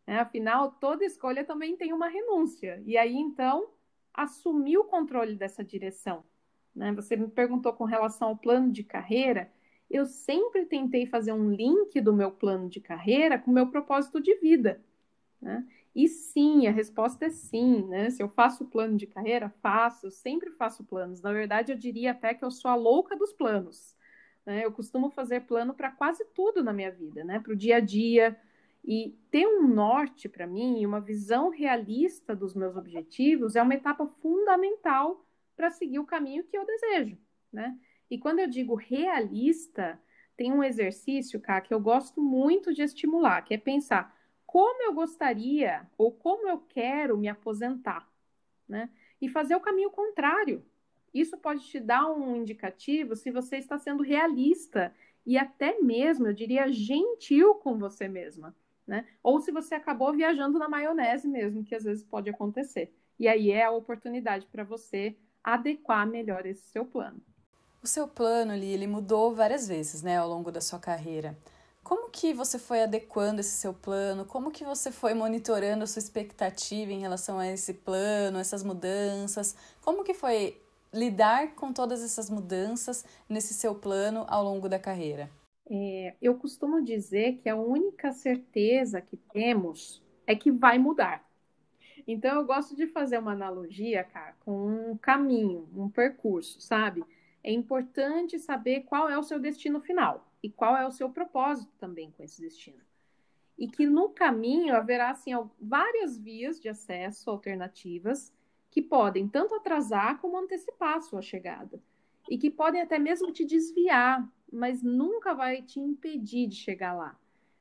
Né? 0.05 0.19
Afinal, 0.19 0.71
toda 0.71 1.05
escolha 1.05 1.43
também 1.43 1.75
tem 1.75 1.93
uma 1.93 2.07
renúncia. 2.07 2.81
E 2.85 2.97
aí, 2.97 3.15
então, 3.15 3.69
assumir 4.13 4.77
o 4.77 4.83
controle 4.83 5.35
dessa 5.35 5.63
direção. 5.63 6.23
Né? 6.75 6.91
Você 6.93 7.15
me 7.15 7.27
perguntou 7.27 7.73
com 7.73 7.85
relação 7.85 8.29
ao 8.29 8.37
plano 8.37 8.71
de 8.71 8.83
carreira. 8.83 9.51
Eu 9.89 10.05
sempre 10.05 10.65
tentei 10.65 11.05
fazer 11.05 11.31
um 11.31 11.51
link 11.51 11.99
do 12.01 12.13
meu 12.13 12.31
plano 12.31 12.69
de 12.69 12.79
carreira 12.79 13.37
com 13.37 13.51
o 13.51 13.53
meu 13.53 13.67
propósito 13.67 14.21
de 14.21 14.35
vida. 14.35 14.81
Né? 15.41 15.65
E 15.95 16.07
sim, 16.07 16.67
a 16.67 16.71
resposta 16.71 17.25
é 17.25 17.29
sim. 17.29 17.83
Né? 17.87 18.09
Se 18.09 18.21
eu 18.21 18.29
faço 18.29 18.65
plano 18.65 18.97
de 18.97 19.07
carreira, 19.07 19.49
faço, 19.61 20.07
eu 20.07 20.11
sempre 20.11 20.51
faço 20.51 20.83
planos. 20.83 21.21
Na 21.21 21.31
verdade, 21.31 21.71
eu 21.71 21.77
diria 21.77 22.11
até 22.11 22.33
que 22.33 22.43
eu 22.43 22.51
sou 22.51 22.69
a 22.69 22.75
louca 22.75 23.15
dos 23.15 23.33
planos. 23.33 23.95
Né? 24.45 24.65
Eu 24.65 24.71
costumo 24.71 25.09
fazer 25.09 25.41
plano 25.41 25.73
para 25.73 25.91
quase 25.91 26.25
tudo 26.33 26.63
na 26.63 26.73
minha 26.73 26.91
vida, 26.91 27.23
né? 27.23 27.39
para 27.39 27.53
o 27.53 27.55
dia 27.55 27.77
a 27.77 27.79
dia, 27.79 28.37
e 28.83 29.17
ter 29.31 29.47
um 29.47 29.65
norte 29.67 30.27
para 30.27 30.45
mim, 30.45 30.85
uma 30.85 30.99
visão 30.99 31.49
realista 31.49 32.35
dos 32.35 32.53
meus 32.53 32.75
objetivos, 32.75 33.55
é 33.55 33.61
uma 33.61 33.75
etapa 33.75 34.05
fundamental 34.21 35.25
para 35.55 35.71
seguir 35.71 35.99
o 35.99 36.05
caminho 36.05 36.43
que 36.43 36.57
eu 36.57 36.65
desejo, 36.65 37.17
né? 37.51 37.77
E 38.09 38.17
quando 38.17 38.39
eu 38.39 38.47
digo 38.47 38.75
realista, 38.75 39.99
tem 40.35 40.51
um 40.51 40.63
exercício, 40.63 41.39
cá, 41.39 41.61
que 41.61 41.73
eu 41.73 41.79
gosto 41.79 42.21
muito 42.21 42.73
de 42.73 42.81
estimular, 42.81 43.41
que 43.43 43.53
é 43.53 43.57
pensar 43.57 44.13
como 44.45 44.83
eu 44.83 44.93
gostaria 44.93 45.87
ou 45.97 46.11
como 46.11 46.47
eu 46.47 46.59
quero 46.59 47.17
me 47.17 47.29
aposentar, 47.29 48.07
né? 48.67 48.89
E 49.21 49.29
fazer 49.29 49.55
o 49.55 49.61
caminho 49.61 49.91
contrário. 49.91 50.65
Isso 51.13 51.37
pode 51.37 51.65
te 51.67 51.79
dar 51.79 52.11
um 52.11 52.35
indicativo 52.35 53.15
se 53.15 53.31
você 53.31 53.57
está 53.57 53.77
sendo 53.77 54.03
realista 54.03 54.93
e 55.25 55.37
até 55.37 55.79
mesmo, 55.79 56.27
eu 56.27 56.33
diria, 56.33 56.69
gentil 56.69 57.55
com 57.55 57.77
você 57.77 58.09
mesma 58.09 58.53
né? 58.87 59.05
Ou 59.21 59.39
se 59.39 59.51
você 59.51 59.75
acabou 59.75 60.13
viajando 60.13 60.59
na 60.59 60.69
maionese 60.69 61.27
mesmo, 61.27 61.63
que 61.63 61.75
às 61.75 61.83
vezes 61.83 62.03
pode 62.03 62.29
acontecer. 62.29 62.93
E 63.19 63.27
aí 63.27 63.51
é 63.51 63.63
a 63.63 63.71
oportunidade 63.71 64.47
para 64.47 64.63
você 64.63 65.15
adequar 65.43 66.07
melhor 66.07 66.45
esse 66.45 66.63
seu 66.69 66.85
plano. 66.85 67.21
O 67.81 67.87
seu 67.87 68.07
plano 68.07 68.53
ali, 68.53 68.71
ele 68.71 68.87
mudou 68.87 69.35
várias 69.35 69.67
vezes, 69.67 70.01
né, 70.01 70.17
ao 70.17 70.27
longo 70.27 70.51
da 70.51 70.61
sua 70.61 70.79
carreira. 70.79 71.37
Como 71.83 72.09
que 72.09 72.33
você 72.33 72.57
foi 72.57 72.81
adequando 72.81 73.41
esse 73.41 73.57
seu 73.57 73.73
plano? 73.73 74.23
Como 74.23 74.51
que 74.51 74.63
você 74.63 74.89
foi 74.89 75.13
monitorando 75.13 75.83
a 75.83 75.87
sua 75.87 75.99
expectativa 75.99 76.93
em 76.93 77.01
relação 77.01 77.37
a 77.37 77.47
esse 77.47 77.73
plano, 77.73 78.39
essas 78.39 78.63
mudanças? 78.63 79.53
Como 79.81 80.03
que 80.03 80.13
foi 80.13 80.61
lidar 80.93 81.55
com 81.55 81.73
todas 81.73 82.01
essas 82.01 82.29
mudanças 82.29 83.03
nesse 83.27 83.53
seu 83.53 83.75
plano 83.75 84.25
ao 84.29 84.43
longo 84.45 84.69
da 84.69 84.79
carreira? 84.79 85.29
É, 85.69 86.15
eu 86.21 86.35
costumo 86.35 86.83
dizer 86.83 87.37
que 87.37 87.47
a 87.47 87.55
única 87.55 88.11
certeza 88.11 89.01
que 89.01 89.17
temos 89.17 90.03
é 90.27 90.35
que 90.35 90.51
vai 90.51 90.77
mudar. 90.77 91.25
Então, 92.05 92.35
eu 92.35 92.45
gosto 92.45 92.75
de 92.75 92.85
fazer 92.87 93.17
uma 93.17 93.31
analogia, 93.31 94.03
cara, 94.03 94.35
com 94.41 94.91
um 94.91 94.97
caminho, 94.97 95.69
um 95.75 95.89
percurso, 95.89 96.59
sabe? 96.59 97.03
É 97.43 97.51
importante 97.51 98.37
saber 98.39 98.81
qual 98.81 99.09
é 99.09 99.17
o 99.17 99.23
seu 99.23 99.39
destino 99.39 99.79
final 99.79 100.29
e 100.41 100.49
qual 100.49 100.75
é 100.75 100.85
o 100.85 100.91
seu 100.91 101.09
propósito 101.09 101.71
também 101.79 102.11
com 102.11 102.23
esse 102.23 102.41
destino. 102.41 102.81
E 103.57 103.67
que 103.67 103.85
no 103.85 104.09
caminho 104.09 104.75
haverá, 104.75 105.11
assim, 105.11 105.31
várias 105.61 106.17
vias 106.17 106.59
de 106.59 106.67
acesso 106.67 107.29
alternativas 107.29 108.33
que 108.69 108.81
podem 108.81 109.27
tanto 109.27 109.55
atrasar 109.55 110.19
como 110.19 110.37
antecipar 110.37 110.97
a 110.97 111.01
sua 111.01 111.21
chegada. 111.21 111.81
E 112.29 112.37
que 112.37 112.49
podem 112.49 112.81
até 112.81 112.97
mesmo 112.97 113.31
te 113.31 113.45
desviar 113.45 114.27
mas 114.53 114.83
nunca 114.83 115.33
vai 115.33 115.61
te 115.61 115.79
impedir 115.79 116.47
de 116.47 116.55
chegar 116.55 116.93
lá. 116.93 117.17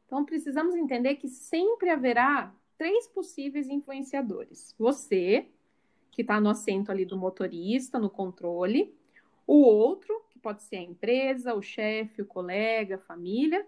Então, 0.06 0.24
precisamos 0.24 0.74
entender 0.74 1.16
que 1.16 1.28
sempre 1.28 1.88
haverá 1.88 2.54
três 2.76 3.08
possíveis 3.08 3.68
influenciadores: 3.68 4.74
você, 4.78 5.46
que 6.10 6.22
está 6.22 6.40
no 6.40 6.50
assento 6.50 6.92
ali 6.92 7.04
do 7.04 7.16
motorista, 7.16 7.98
no 7.98 8.10
controle, 8.10 8.94
o 9.46 9.62
outro, 9.62 10.22
que 10.28 10.38
pode 10.38 10.62
ser 10.62 10.76
a 10.76 10.82
empresa, 10.82 11.54
o 11.54 11.62
chefe, 11.62 12.22
o 12.22 12.26
colega, 12.26 12.96
a 12.96 12.98
família, 12.98 13.66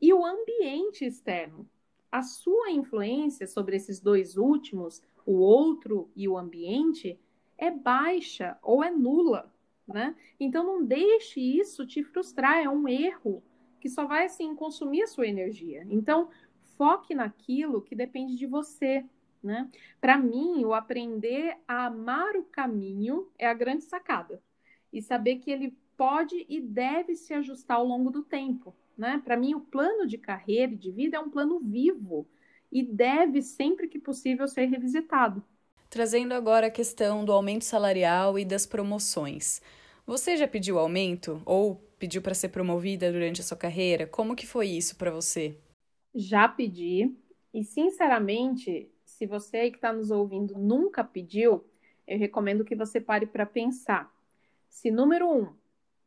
e 0.00 0.12
o 0.12 0.24
ambiente 0.24 1.04
externo. 1.04 1.68
A 2.12 2.22
sua 2.22 2.70
influência 2.70 3.46
sobre 3.46 3.76
esses 3.76 4.00
dois 4.00 4.36
últimos, 4.36 5.02
o 5.24 5.34
outro 5.34 6.08
e 6.14 6.28
o 6.28 6.38
ambiente, 6.38 7.18
é 7.58 7.70
baixa 7.70 8.56
ou 8.62 8.84
é 8.84 8.90
nula 8.90 9.52
né? 9.86 10.14
Então 10.38 10.64
não 10.64 10.84
deixe 10.84 11.40
isso 11.40 11.86
te 11.86 12.02
frustrar, 12.02 12.58
é 12.58 12.68
um 12.68 12.88
erro 12.88 13.42
que 13.80 13.88
só 13.88 14.06
vai 14.06 14.26
assim 14.26 14.54
consumir 14.54 15.02
a 15.02 15.06
sua 15.06 15.26
energia. 15.26 15.86
Então 15.88 16.28
foque 16.76 17.14
naquilo 17.14 17.82
que 17.82 17.94
depende 17.94 18.36
de 18.36 18.46
você, 18.46 19.04
né? 19.42 19.70
Para 20.00 20.18
mim, 20.18 20.64
o 20.64 20.74
aprender 20.74 21.56
a 21.66 21.86
amar 21.86 22.36
o 22.36 22.44
caminho 22.44 23.28
é 23.38 23.46
a 23.46 23.54
grande 23.54 23.84
sacada. 23.84 24.42
E 24.92 25.00
saber 25.00 25.36
que 25.36 25.50
ele 25.50 25.76
pode 25.96 26.44
e 26.48 26.60
deve 26.60 27.14
se 27.14 27.32
ajustar 27.32 27.78
ao 27.78 27.86
longo 27.86 28.10
do 28.10 28.22
tempo, 28.22 28.74
né? 28.96 29.20
Para 29.24 29.36
mim, 29.36 29.54
o 29.54 29.60
plano 29.60 30.06
de 30.06 30.18
carreira 30.18 30.72
e 30.72 30.76
de 30.76 30.90
vida 30.90 31.16
é 31.16 31.20
um 31.20 31.30
plano 31.30 31.58
vivo 31.60 32.26
e 32.70 32.82
deve 32.82 33.40
sempre 33.42 33.88
que 33.88 33.98
possível 33.98 34.46
ser 34.48 34.66
revisitado. 34.66 35.42
Trazendo 35.88 36.34
agora 36.34 36.66
a 36.66 36.70
questão 36.70 37.24
do 37.24 37.32
aumento 37.32 37.64
salarial 37.64 38.38
e 38.38 38.44
das 38.44 38.66
promoções. 38.66 39.60
Você 40.06 40.36
já 40.36 40.46
pediu 40.46 40.78
aumento 40.78 41.40
ou 41.44 41.76
pediu 41.98 42.20
para 42.20 42.34
ser 42.34 42.48
promovida 42.50 43.10
durante 43.10 43.40
a 43.40 43.44
sua 43.44 43.56
carreira? 43.56 44.06
Como 44.06 44.36
que 44.36 44.46
foi 44.46 44.68
isso 44.68 44.96
para 44.96 45.10
você? 45.10 45.56
Já 46.14 46.48
pedi 46.48 47.14
e 47.52 47.64
sinceramente, 47.64 48.90
se 49.04 49.26
você 49.26 49.70
que 49.70 49.76
está 49.76 49.92
nos 49.92 50.10
ouvindo 50.10 50.58
nunca 50.58 51.02
pediu, 51.02 51.64
eu 52.06 52.18
recomendo 52.18 52.64
que 52.64 52.76
você 52.76 53.00
pare 53.00 53.26
para 53.26 53.46
pensar. 53.46 54.12
Se 54.68 54.90
número 54.90 55.28
um, 55.28 55.54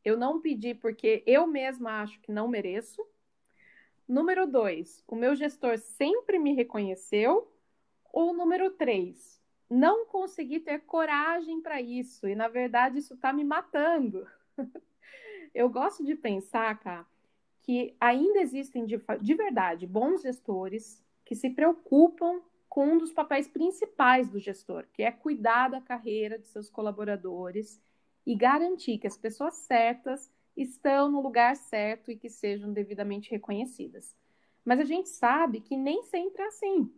eu 0.03 0.17
não 0.17 0.39
pedi 0.41 0.73
porque 0.73 1.23
eu 1.25 1.47
mesma 1.47 2.01
acho 2.01 2.19
que 2.21 2.31
não 2.31 2.47
mereço. 2.47 3.05
Número 4.07 4.45
dois, 4.45 5.03
o 5.07 5.15
meu 5.15 5.35
gestor 5.35 5.77
sempre 5.77 6.37
me 6.37 6.53
reconheceu. 6.53 7.51
Ou 8.11 8.33
número 8.33 8.71
três, 8.71 9.38
não 9.69 10.05
consegui 10.05 10.59
ter 10.59 10.79
coragem 10.79 11.61
para 11.61 11.81
isso 11.81 12.27
e 12.27 12.35
na 12.35 12.47
verdade 12.47 12.97
isso 12.97 13.13
está 13.13 13.31
me 13.31 13.43
matando. 13.43 14.25
eu 15.53 15.69
gosto 15.69 16.03
de 16.03 16.15
pensar, 16.15 16.79
cara, 16.79 17.05
que 17.61 17.95
ainda 17.99 18.39
existem 18.39 18.85
de, 18.85 18.99
de 19.21 19.33
verdade 19.35 19.85
bons 19.85 20.21
gestores 20.21 21.03
que 21.23 21.35
se 21.35 21.49
preocupam 21.49 22.41
com 22.67 22.93
um 22.93 22.97
dos 22.97 23.11
papéis 23.11 23.47
principais 23.47 24.29
do 24.29 24.39
gestor, 24.39 24.85
que 24.93 25.03
é 25.03 25.11
cuidar 25.11 25.69
da 25.69 25.81
carreira 25.81 26.37
de 26.37 26.47
seus 26.47 26.69
colaboradores 26.69 27.81
e 28.25 28.35
garantir 28.35 28.97
que 28.97 29.07
as 29.07 29.17
pessoas 29.17 29.55
certas 29.55 30.31
estão 30.55 31.09
no 31.09 31.21
lugar 31.21 31.55
certo 31.55 32.11
e 32.11 32.17
que 32.17 32.29
sejam 32.29 32.71
devidamente 32.71 33.31
reconhecidas. 33.31 34.15
Mas 34.63 34.79
a 34.79 34.83
gente 34.83 35.09
sabe 35.09 35.61
que 35.61 35.75
nem 35.75 36.03
sempre 36.03 36.43
é 36.43 36.47
assim. 36.47 36.91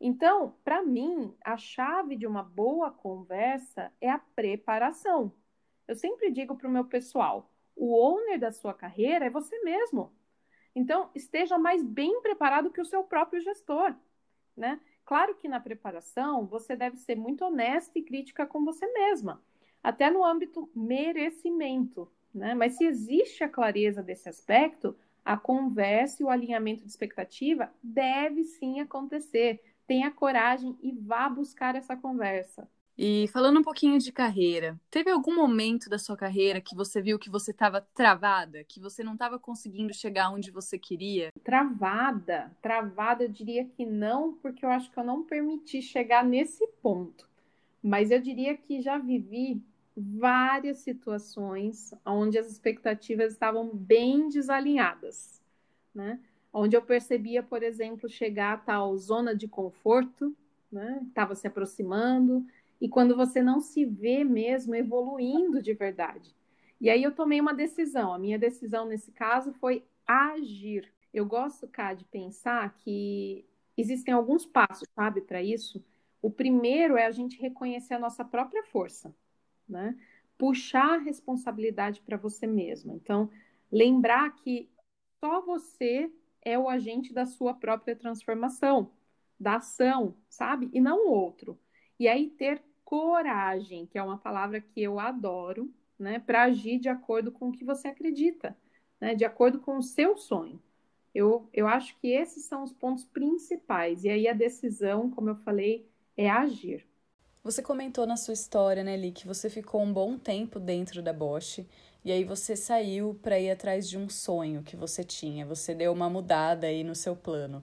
Então, 0.00 0.54
para 0.62 0.82
mim, 0.82 1.34
a 1.44 1.56
chave 1.56 2.16
de 2.16 2.26
uma 2.26 2.42
boa 2.42 2.90
conversa 2.90 3.92
é 4.00 4.08
a 4.08 4.18
preparação. 4.18 5.32
Eu 5.86 5.96
sempre 5.96 6.30
digo 6.30 6.56
para 6.56 6.68
o 6.68 6.70
meu 6.70 6.84
pessoal: 6.84 7.50
o 7.74 7.94
owner 7.94 8.38
da 8.38 8.52
sua 8.52 8.74
carreira 8.74 9.26
é 9.26 9.30
você 9.30 9.58
mesmo. 9.60 10.12
Então, 10.74 11.10
esteja 11.14 11.58
mais 11.58 11.82
bem 11.82 12.20
preparado 12.20 12.70
que 12.70 12.80
o 12.80 12.84
seu 12.84 13.02
próprio 13.02 13.40
gestor, 13.40 13.94
né? 14.56 14.80
Claro 15.04 15.34
que 15.34 15.48
na 15.48 15.58
preparação 15.58 16.46
você 16.46 16.76
deve 16.76 16.96
ser 16.98 17.16
muito 17.16 17.44
honesta 17.44 17.98
e 17.98 18.02
crítica 18.02 18.46
com 18.46 18.64
você 18.64 18.86
mesma, 18.92 19.42
até 19.82 20.10
no 20.10 20.22
âmbito 20.22 20.70
merecimento, 20.74 22.12
né? 22.32 22.54
Mas 22.54 22.76
se 22.76 22.84
existe 22.84 23.42
a 23.42 23.48
clareza 23.48 24.02
desse 24.02 24.28
aspecto, 24.28 24.94
a 25.24 25.36
conversa 25.36 26.22
e 26.22 26.26
o 26.26 26.30
alinhamento 26.30 26.84
de 26.84 26.90
expectativa 26.90 27.72
deve 27.82 28.44
sim 28.44 28.80
acontecer. 28.80 29.60
Tenha 29.88 30.10
coragem 30.10 30.78
e 30.82 30.92
vá 30.92 31.28
buscar 31.30 31.74
essa 31.74 31.96
conversa. 31.96 32.68
E 32.96 33.26
falando 33.28 33.60
um 33.60 33.62
pouquinho 33.62 33.98
de 33.98 34.12
carreira, 34.12 34.78
teve 34.90 35.08
algum 35.08 35.34
momento 35.34 35.88
da 35.88 35.98
sua 35.98 36.16
carreira 36.16 36.60
que 36.60 36.74
você 36.74 37.00
viu 37.00 37.18
que 37.18 37.30
você 37.30 37.52
estava 37.52 37.80
travada, 37.94 38.64
que 38.64 38.78
você 38.78 39.02
não 39.02 39.14
estava 39.14 39.38
conseguindo 39.38 39.94
chegar 39.94 40.30
onde 40.30 40.50
você 40.50 40.78
queria? 40.78 41.30
Travada, 41.42 42.54
travada, 42.60 43.24
eu 43.24 43.28
diria 43.28 43.64
que 43.64 43.86
não, 43.86 44.34
porque 44.34 44.62
eu 44.62 44.68
acho 44.68 44.90
que 44.90 44.98
eu 44.98 45.04
não 45.04 45.22
permiti 45.22 45.80
chegar 45.80 46.22
nesse 46.22 46.66
ponto. 46.82 47.26
Mas 47.82 48.10
eu 48.10 48.20
diria 48.20 48.56
que 48.56 48.82
já 48.82 48.98
vivi 48.98 49.62
várias 49.96 50.78
situações 50.78 51.94
onde 52.04 52.36
as 52.36 52.50
expectativas 52.50 53.32
estavam 53.32 53.74
bem 53.74 54.28
desalinhadas, 54.28 55.40
né? 55.94 56.20
Onde 56.52 56.76
eu 56.76 56.82
percebia, 56.82 57.42
por 57.42 57.62
exemplo, 57.62 58.08
chegar 58.08 58.54
a 58.54 58.58
tal 58.58 58.96
zona 58.96 59.34
de 59.34 59.46
conforto, 59.46 60.34
né? 60.70 61.02
Estava 61.08 61.34
se 61.34 61.46
aproximando 61.46 62.44
e 62.80 62.88
quando 62.88 63.16
você 63.16 63.42
não 63.42 63.60
se 63.60 63.84
vê 63.84 64.24
mesmo 64.24 64.74
evoluindo 64.74 65.62
de 65.62 65.74
verdade. 65.74 66.34
E 66.80 66.88
aí 66.88 67.02
eu 67.02 67.14
tomei 67.14 67.40
uma 67.40 67.52
decisão. 67.54 68.12
A 68.14 68.18
minha 68.18 68.38
decisão 68.38 68.86
nesse 68.86 69.10
caso 69.12 69.52
foi 69.54 69.84
agir. 70.06 70.90
Eu 71.12 71.26
gosto, 71.26 71.66
cá, 71.66 71.92
de 71.92 72.04
pensar 72.04 72.74
que 72.78 73.44
existem 73.76 74.14
alguns 74.14 74.46
passos, 74.46 74.86
sabe, 74.94 75.20
para 75.22 75.42
isso. 75.42 75.84
O 76.22 76.30
primeiro 76.30 76.96
é 76.96 77.06
a 77.06 77.10
gente 77.10 77.40
reconhecer 77.40 77.94
a 77.94 77.98
nossa 77.98 78.24
própria 78.24 78.62
força, 78.64 79.14
né? 79.68 79.96
Puxar 80.36 80.94
a 80.94 80.98
responsabilidade 80.98 82.00
para 82.02 82.16
você 82.16 82.46
mesmo. 82.46 82.94
Então, 82.94 83.28
lembrar 83.72 84.34
que 84.36 84.70
só 85.20 85.40
você 85.44 86.10
é 86.42 86.58
o 86.58 86.68
agente 86.68 87.12
da 87.12 87.26
sua 87.26 87.54
própria 87.54 87.96
transformação, 87.96 88.90
da 89.38 89.56
ação, 89.56 90.14
sabe? 90.28 90.70
E 90.72 90.80
não 90.80 91.08
o 91.08 91.10
outro. 91.10 91.58
E 91.98 92.08
aí 92.08 92.30
ter 92.30 92.62
coragem, 92.84 93.86
que 93.86 93.98
é 93.98 94.02
uma 94.02 94.18
palavra 94.18 94.60
que 94.60 94.82
eu 94.82 94.98
adoro, 94.98 95.70
né, 95.98 96.18
para 96.18 96.44
agir 96.44 96.78
de 96.78 96.88
acordo 96.88 97.30
com 97.30 97.48
o 97.48 97.52
que 97.52 97.64
você 97.64 97.88
acredita, 97.88 98.56
né, 99.00 99.14
de 99.14 99.24
acordo 99.24 99.58
com 99.58 99.76
o 99.76 99.82
seu 99.82 100.16
sonho. 100.16 100.62
Eu, 101.14 101.48
eu 101.52 101.66
acho 101.66 101.96
que 101.98 102.08
esses 102.08 102.44
são 102.44 102.62
os 102.62 102.72
pontos 102.72 103.04
principais. 103.04 104.04
E 104.04 104.08
aí 104.08 104.28
a 104.28 104.32
decisão, 104.32 105.10
como 105.10 105.30
eu 105.30 105.36
falei, 105.36 105.86
é 106.16 106.30
agir. 106.30 106.86
Você 107.42 107.62
comentou 107.62 108.06
na 108.06 108.16
sua 108.16 108.34
história, 108.34 108.84
né, 108.84 108.96
Li, 108.96 109.10
que 109.10 109.26
você 109.26 109.48
ficou 109.48 109.82
um 109.82 109.92
bom 109.92 110.18
tempo 110.18 110.60
dentro 110.60 111.02
da 111.02 111.12
Bosch 111.12 111.66
e 112.04 112.12
aí 112.12 112.24
você 112.24 112.56
saiu 112.56 113.18
para 113.22 113.38
ir 113.38 113.50
atrás 113.50 113.88
de 113.88 113.98
um 113.98 114.08
sonho 114.08 114.62
que 114.62 114.76
você 114.76 115.04
tinha. 115.04 115.44
Você 115.46 115.74
deu 115.74 115.92
uma 115.92 116.08
mudada 116.08 116.66
aí 116.66 116.82
no 116.84 116.94
seu 116.94 117.14
plano. 117.16 117.62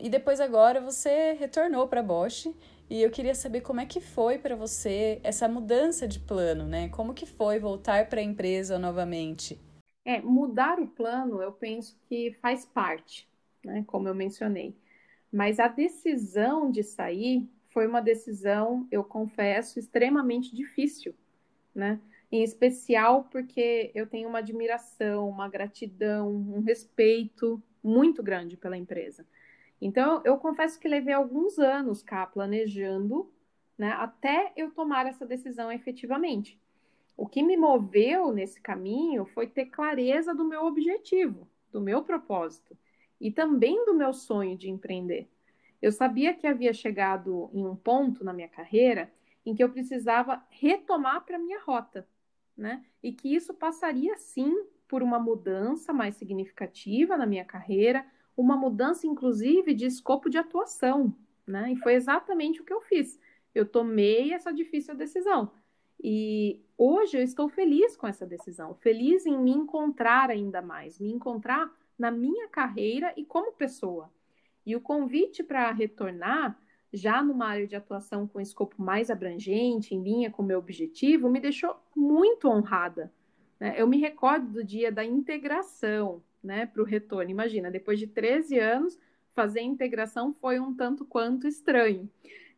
E 0.00 0.08
depois 0.08 0.40
agora 0.40 0.80
você 0.80 1.32
retornou 1.32 1.88
para 1.88 2.02
Bosch 2.02 2.46
e 2.88 3.02
eu 3.02 3.10
queria 3.10 3.34
saber 3.34 3.62
como 3.62 3.80
é 3.80 3.86
que 3.86 4.00
foi 4.00 4.38
para 4.38 4.54
você 4.54 5.18
essa 5.24 5.48
mudança 5.48 6.06
de 6.06 6.20
plano, 6.20 6.66
né? 6.66 6.88
Como 6.90 7.14
que 7.14 7.26
foi 7.26 7.58
voltar 7.58 8.08
para 8.08 8.20
a 8.20 8.24
empresa 8.24 8.78
novamente? 8.78 9.58
É, 10.04 10.20
mudar 10.20 10.78
o 10.78 10.86
plano, 10.86 11.40
eu 11.40 11.52
penso 11.52 11.96
que 12.08 12.36
faz 12.42 12.64
parte, 12.64 13.28
né? 13.64 13.82
Como 13.86 14.08
eu 14.08 14.14
mencionei. 14.14 14.76
Mas 15.32 15.58
a 15.58 15.68
decisão 15.68 16.70
de 16.70 16.82
sair 16.82 17.48
foi 17.70 17.86
uma 17.86 18.02
decisão, 18.02 18.86
eu 18.90 19.02
confesso, 19.02 19.78
extremamente 19.78 20.54
difícil, 20.54 21.14
né? 21.74 21.98
Em 22.32 22.42
especial 22.42 23.28
porque 23.30 23.92
eu 23.94 24.06
tenho 24.06 24.26
uma 24.26 24.38
admiração, 24.38 25.28
uma 25.28 25.50
gratidão, 25.50 26.30
um 26.30 26.60
respeito 26.62 27.62
muito 27.84 28.22
grande 28.22 28.56
pela 28.56 28.76
empresa. 28.76 29.26
Então, 29.78 30.22
eu 30.24 30.38
confesso 30.38 30.80
que 30.80 30.88
levei 30.88 31.12
alguns 31.12 31.58
anos 31.58 32.02
cá 32.02 32.24
planejando, 32.24 33.30
né, 33.76 33.90
até 33.98 34.50
eu 34.56 34.70
tomar 34.70 35.06
essa 35.06 35.26
decisão 35.26 35.70
efetivamente. 35.70 36.58
O 37.16 37.26
que 37.26 37.42
me 37.42 37.54
moveu 37.54 38.32
nesse 38.32 38.62
caminho 38.62 39.26
foi 39.26 39.46
ter 39.46 39.66
clareza 39.66 40.34
do 40.34 40.44
meu 40.44 40.64
objetivo, 40.64 41.46
do 41.70 41.82
meu 41.82 42.02
propósito 42.02 42.74
e 43.20 43.30
também 43.30 43.84
do 43.84 43.92
meu 43.92 44.14
sonho 44.14 44.56
de 44.56 44.70
empreender. 44.70 45.28
Eu 45.82 45.92
sabia 45.92 46.32
que 46.32 46.46
havia 46.46 46.72
chegado 46.72 47.50
em 47.52 47.66
um 47.66 47.76
ponto 47.76 48.24
na 48.24 48.32
minha 48.32 48.48
carreira 48.48 49.12
em 49.44 49.54
que 49.54 49.62
eu 49.62 49.68
precisava 49.68 50.42
retomar 50.48 51.24
para 51.24 51.38
minha 51.38 51.60
rota, 51.60 52.06
né? 52.56 52.84
E 53.02 53.12
que 53.12 53.34
isso 53.34 53.54
passaria 53.54 54.16
sim 54.16 54.66
por 54.88 55.02
uma 55.02 55.18
mudança 55.18 55.92
mais 55.92 56.16
significativa 56.16 57.16
na 57.16 57.26
minha 57.26 57.44
carreira, 57.44 58.04
uma 58.36 58.56
mudança, 58.56 59.06
inclusive, 59.06 59.74
de 59.74 59.86
escopo 59.86 60.28
de 60.28 60.38
atuação, 60.38 61.14
né? 61.46 61.72
E 61.72 61.76
foi 61.76 61.94
exatamente 61.94 62.60
o 62.60 62.64
que 62.64 62.72
eu 62.72 62.80
fiz. 62.80 63.18
Eu 63.54 63.66
tomei 63.66 64.32
essa 64.32 64.52
difícil 64.52 64.94
decisão. 64.94 65.50
E 66.02 66.60
hoje 66.76 67.16
eu 67.16 67.22
estou 67.22 67.48
feliz 67.48 67.96
com 67.96 68.06
essa 68.06 68.26
decisão, 68.26 68.74
feliz 68.74 69.24
em 69.24 69.38
me 69.38 69.52
encontrar 69.52 70.30
ainda 70.30 70.60
mais, 70.60 70.98
me 70.98 71.12
encontrar 71.12 71.70
na 71.98 72.10
minha 72.10 72.48
carreira 72.48 73.12
e 73.16 73.24
como 73.24 73.52
pessoa. 73.52 74.10
E 74.66 74.74
o 74.74 74.80
convite 74.80 75.42
para 75.42 75.70
retornar, 75.70 76.58
já 76.92 77.22
numa 77.22 77.46
área 77.46 77.66
de 77.66 77.74
atuação 77.74 78.26
com 78.26 78.40
escopo 78.40 78.80
mais 78.82 79.10
abrangente, 79.10 79.94
em 79.94 80.02
linha 80.02 80.30
com 80.30 80.42
o 80.42 80.46
meu 80.46 80.58
objetivo, 80.58 81.30
me 81.30 81.40
deixou 81.40 81.74
muito 81.96 82.48
honrada. 82.48 83.12
Né? 83.58 83.74
Eu 83.76 83.86
me 83.86 83.98
recordo 83.98 84.46
do 84.48 84.64
dia 84.64 84.92
da 84.92 85.04
integração, 85.04 86.22
né, 86.42 86.66
para 86.66 86.82
o 86.82 86.84
retorno. 86.84 87.30
Imagina, 87.30 87.70
depois 87.70 87.98
de 87.98 88.06
13 88.06 88.58
anos, 88.58 88.98
fazer 89.34 89.60
integração 89.60 90.34
foi 90.34 90.60
um 90.60 90.74
tanto 90.74 91.04
quanto 91.04 91.46
estranho. 91.46 92.10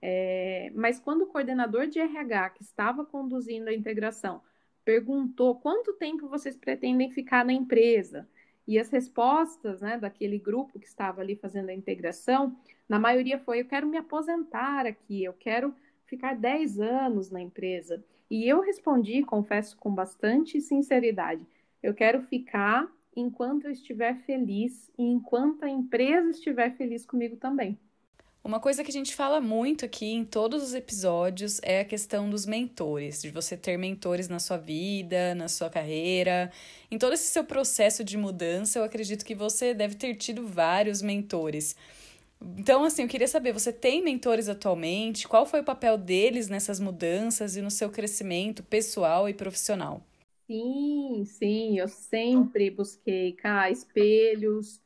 É, 0.03 0.71
mas 0.75 0.99
quando 0.99 1.23
o 1.23 1.27
coordenador 1.27 1.87
de 1.87 1.99
RH 1.99 2.51
que 2.51 2.63
estava 2.63 3.05
conduzindo 3.05 3.69
a 3.69 3.75
integração 3.75 4.43
perguntou 4.85 5.59
quanto 5.59 5.95
tempo 5.95 6.29
vocês 6.29 6.57
pretendem 6.57 7.11
ficar 7.11 7.45
na 7.45 7.53
empresa, 7.53 8.29
e 8.67 8.79
as 8.79 8.91
respostas 8.91 9.81
né, 9.81 9.99
daquele 9.99 10.39
grupo 10.39 10.79
que 10.79 10.87
estava 10.87 11.21
ali 11.21 11.37
fazendo 11.37 11.69
a 11.69 11.75
integração, 11.75 12.57
na 12.89 12.99
maioria 12.99 13.39
foi: 13.39 13.61
eu 13.61 13.67
quero 13.67 13.87
me 13.87 13.97
aposentar 13.97 14.87
aqui, 14.87 15.23
eu 15.25 15.33
quero 15.33 15.75
ficar 16.07 16.35
10 16.35 16.81
anos 16.81 17.31
na 17.31 17.41
empresa. 17.41 18.03
E 18.31 18.49
eu 18.49 18.61
respondi, 18.61 19.23
confesso 19.23 19.77
com 19.77 19.95
bastante 19.95 20.61
sinceridade: 20.61 21.47
eu 21.83 21.95
quero 21.95 22.23
ficar 22.23 22.91
enquanto 23.17 23.67
eu 23.67 23.71
estiver 23.71 24.17
feliz 24.25 24.91
e 24.99 25.03
enquanto 25.05 25.65
a 25.65 25.71
empresa 25.71 26.31
estiver 26.31 26.75
feliz 26.77 27.07
comigo 27.07 27.37
também. 27.37 27.79
Uma 28.45 28.61
coisa 28.61 28.85
que 28.85 28.91
a 28.91 28.93
gente 28.93 29.15
fala 29.15 29.41
muito 29.41 29.87
aqui 29.87 30.13
em 30.13 30.23
todos 30.23 30.63
os 30.63 30.75
episódios 30.75 31.61
é 31.63 31.81
a 31.81 31.85
questão 31.85 32.29
dos 32.29 32.45
mentores, 32.45 33.23
de 33.23 33.31
você 33.31 33.57
ter 33.57 33.79
mentores 33.79 34.29
na 34.29 34.39
sua 34.39 34.59
vida, 34.59 35.35
na 35.35 35.49
sua 35.49 35.71
carreira, 35.71 36.53
em 36.91 36.99
todo 36.99 37.15
esse 37.15 37.25
seu 37.25 37.43
processo 37.43 38.05
de 38.05 38.19
mudança. 38.19 38.79
Eu 38.79 38.85
acredito 38.85 39.25
que 39.25 39.35
você 39.35 39.73
deve 39.73 39.95
ter 39.95 40.15
tido 40.17 40.47
vários 40.47 41.01
mentores. 41.01 41.75
Então, 42.59 42.85
assim, 42.85 43.03
eu 43.03 43.09
queria 43.09 43.29
saber, 43.29 43.53
você 43.53 43.73
tem 43.73 44.03
mentores 44.03 44.49
atualmente? 44.49 45.27
Qual 45.27 45.47
foi 45.47 45.61
o 45.61 45.65
papel 45.65 45.97
deles 45.97 46.49
nessas 46.49 46.79
mudanças 46.79 47.57
e 47.57 47.63
no 47.63 47.71
seu 47.71 47.91
crescimento 47.91 48.63
pessoal 48.63 49.27
e 49.29 49.33
profissional? 49.35 50.03
Sim, 50.47 51.25
sim, 51.25 51.79
eu 51.79 51.89
sempre 51.89 52.71
busquei 52.71 53.33
cá 53.33 53.71
espelhos, 53.71 54.81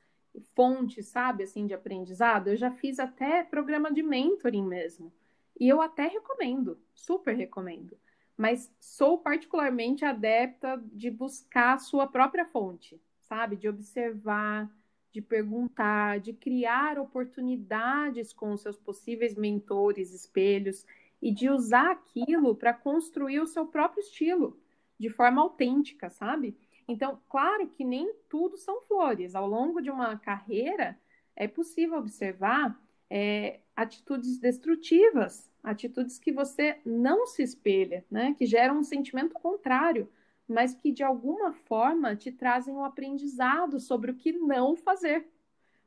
fontes, 0.55 1.07
sabe, 1.07 1.45
assim, 1.45 1.67
de 1.67 1.75
aprendizado. 1.75 2.49
Eu 2.49 2.57
já 2.57 2.71
fiz 2.71 2.99
até 2.99 3.43
programa 3.43 3.93
de 3.93 4.03
mentoring 4.03 4.67
mesmo. 4.67 5.13
E 5.59 5.69
eu 5.69 5.81
até 5.81 6.07
recomendo, 6.07 6.79
super 6.95 7.35
recomendo. 7.37 7.97
Mas 8.37 8.73
sou 8.79 9.19
particularmente 9.19 10.05
adepta 10.05 10.81
de 10.93 11.11
buscar 11.11 11.75
a 11.75 11.79
sua 11.79 12.07
própria 12.07 12.45
fonte, 12.45 13.01
sabe? 13.21 13.57
De 13.57 13.69
observar, 13.69 14.71
de 15.13 15.21
perguntar, 15.21 16.21
de 16.21 16.33
criar 16.33 16.99
oportunidades 16.99 18.33
com 18.33 18.53
os 18.53 18.61
seus 18.61 18.79
possíveis 18.79 19.35
mentores, 19.35 20.15
espelhos, 20.15 20.87
e 21.21 21.33
de 21.33 21.51
usar 21.51 21.91
aquilo 21.91 22.55
para 22.55 22.73
construir 22.73 23.41
o 23.41 23.47
seu 23.47 23.67
próprio 23.67 24.01
estilo, 24.01 24.57
de 24.99 25.11
forma 25.11 25.43
autêntica, 25.43 26.09
sabe? 26.09 26.57
Então, 26.89 27.21
claro 27.29 27.69
que 27.69 27.85
nem 27.85 28.15
tudo 28.29 28.57
são 28.57 28.81
flores. 28.83 29.35
Ao 29.35 29.47
longo 29.47 29.81
de 29.83 29.91
uma 29.91 30.17
carreira, 30.17 30.99
é 31.37 31.47
possível 31.47 31.99
observar 31.99 32.81
é, 33.11 33.61
atitudes 33.77 34.39
destrutivas, 34.39 35.51
atitudes 35.63 36.19
que 36.19 36.33
você 36.33 36.79
não 36.85 37.27
se 37.27 37.43
espelha, 37.43 38.05
né? 38.11 38.35
que 38.39 38.47
geram 38.47 38.79
um 38.79 38.83
sentimento 38.83 39.35
contrário, 39.35 40.11
mas 40.49 40.75
que 40.75 40.91
de 40.91 41.03
alguma 41.03 41.53
forma 41.53 42.17
te 42.17 42.33
trazem 42.33 42.75
um 42.75 42.83
aprendizado 42.83 43.79
sobre 43.79 44.11
o 44.11 44.15
que 44.15 44.33
não 44.33 44.75
fazer. 44.75 45.29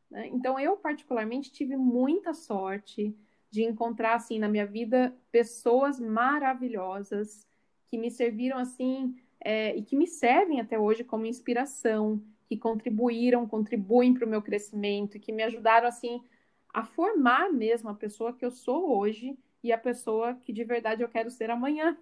Né? 0.10 0.28
Então, 0.28 0.60
eu, 0.60 0.78
particularmente, 0.78 1.52
tive 1.52 1.76
muita 1.76 2.34
sorte 2.34 3.16
de 3.50 3.64
encontrar, 3.64 4.16
assim, 4.16 4.38
na 4.38 4.48
minha 4.48 4.66
vida, 4.66 5.14
pessoas 5.32 6.00
maravilhosas 6.00 7.46
que 7.88 7.98
me 7.98 8.12
serviram, 8.12 8.58
assim, 8.58 9.16
é, 9.44 9.76
e 9.76 9.84
que 9.84 9.96
me 9.96 10.08
servem 10.08 10.60
até 10.60 10.80
hoje 10.80 11.04
como 11.04 11.26
inspiração, 11.26 12.24
que 12.48 12.58
contribuíram, 12.58 13.48
contribuem 13.48 14.14
para 14.14 14.26
o 14.26 14.30
meu 14.30 14.42
crescimento, 14.42 15.18
e 15.18 15.20
que 15.20 15.32
me 15.32 15.44
ajudaram 15.44 15.88
assim 15.88 16.22
a 16.74 16.86
formar 16.86 17.52
mesmo 17.52 17.90
a 17.90 17.94
pessoa 17.96 18.34
que 18.34 18.46
eu 18.46 18.52
sou 18.52 18.98
hoje 18.98 19.38
e 19.64 19.72
a 19.72 19.78
pessoa 19.78 20.36
que 20.36 20.54
de 20.54 20.64
verdade 20.64 21.04
eu 21.04 21.10
quero 21.10 21.30
ser 21.30 21.50
amanhã. 21.50 21.98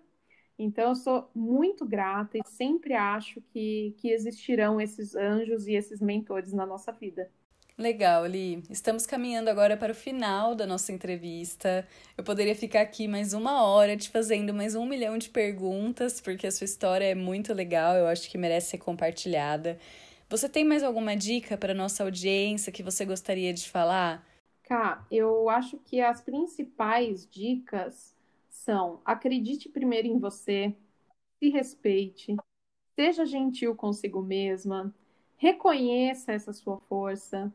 Então 0.58 0.90
eu 0.90 0.96
sou 0.96 1.30
muito 1.34 1.86
grata 1.86 2.38
e 2.38 2.42
sempre 2.46 2.94
acho 2.94 3.42
que, 3.42 3.96
que 3.98 4.10
existirão 4.10 4.80
esses 4.80 5.16
anjos 5.16 5.68
e 5.68 5.74
esses 5.74 6.02
mentores 6.02 6.52
na 6.54 6.66
nossa 6.66 6.92
vida. 6.92 7.32
Legal, 7.80 8.26
Li. 8.26 8.62
Estamos 8.70 9.06
caminhando 9.06 9.48
agora 9.50 9.78
para 9.78 9.94
o 9.94 9.96
final 9.96 10.54
da 10.54 10.68
nossa 10.68 10.92
entrevista. 10.92 11.88
Eu 12.18 12.26
poderia 12.26 12.54
ficar 12.54 12.82
aqui 12.82 13.08
mais 13.08 13.32
uma 13.32 13.64
hora 13.64 13.96
te 13.96 14.10
fazendo 14.10 14.54
mais 14.54 14.76
um 14.76 14.86
milhão 14.86 15.18
de 15.18 15.30
perguntas, 15.30 16.20
porque 16.20 16.46
a 16.46 16.52
sua 16.52 16.66
história 16.66 17.06
é 17.06 17.16
muito 17.16 17.54
legal, 17.54 17.96
eu 17.96 18.06
acho 18.08 18.30
que 18.30 18.38
merece 18.38 18.72
ser 18.72 18.80
compartilhada. 18.80 19.80
Você 20.30 20.50
tem 20.50 20.66
mais 20.66 20.84
alguma 20.84 21.16
dica 21.16 21.58
para 21.58 21.74
nossa 21.74 22.04
audiência 22.04 22.70
que 22.70 22.84
você 22.84 23.06
gostaria 23.06 23.54
de 23.54 23.70
falar? 23.70 24.28
Cá, 24.64 25.08
eu 25.10 25.50
acho 25.50 25.78
que 25.78 26.02
as 26.02 26.20
principais 26.20 27.26
dicas 27.26 28.14
são: 28.50 29.00
acredite 29.06 29.70
primeiro 29.70 30.06
em 30.06 30.20
você, 30.20 30.76
se 31.42 31.48
respeite, 31.48 32.36
seja 32.94 33.26
gentil 33.26 33.74
consigo 33.74 34.22
mesma, 34.22 34.94
reconheça 35.38 36.34
essa 36.34 36.52
sua 36.52 36.78
força 36.90 37.50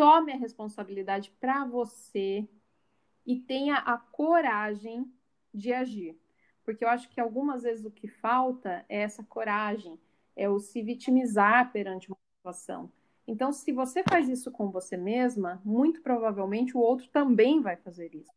tome 0.00 0.32
a 0.32 0.36
responsabilidade 0.36 1.30
para 1.38 1.62
você 1.66 2.48
e 3.26 3.38
tenha 3.38 3.74
a 3.74 3.98
coragem 3.98 5.12
de 5.52 5.74
agir. 5.74 6.18
Porque 6.64 6.82
eu 6.82 6.88
acho 6.88 7.10
que 7.10 7.20
algumas 7.20 7.64
vezes 7.64 7.84
o 7.84 7.90
que 7.90 8.08
falta 8.08 8.82
é 8.88 9.02
essa 9.02 9.22
coragem, 9.22 10.00
é 10.34 10.48
o 10.48 10.58
se 10.58 10.82
vitimizar 10.82 11.70
perante 11.70 12.08
uma 12.08 12.16
situação. 12.38 12.90
Então, 13.28 13.52
se 13.52 13.72
você 13.72 14.02
faz 14.02 14.26
isso 14.26 14.50
com 14.50 14.70
você 14.70 14.96
mesma, 14.96 15.60
muito 15.66 16.00
provavelmente 16.00 16.74
o 16.74 16.80
outro 16.80 17.06
também 17.10 17.60
vai 17.60 17.76
fazer 17.76 18.14
isso. 18.14 18.32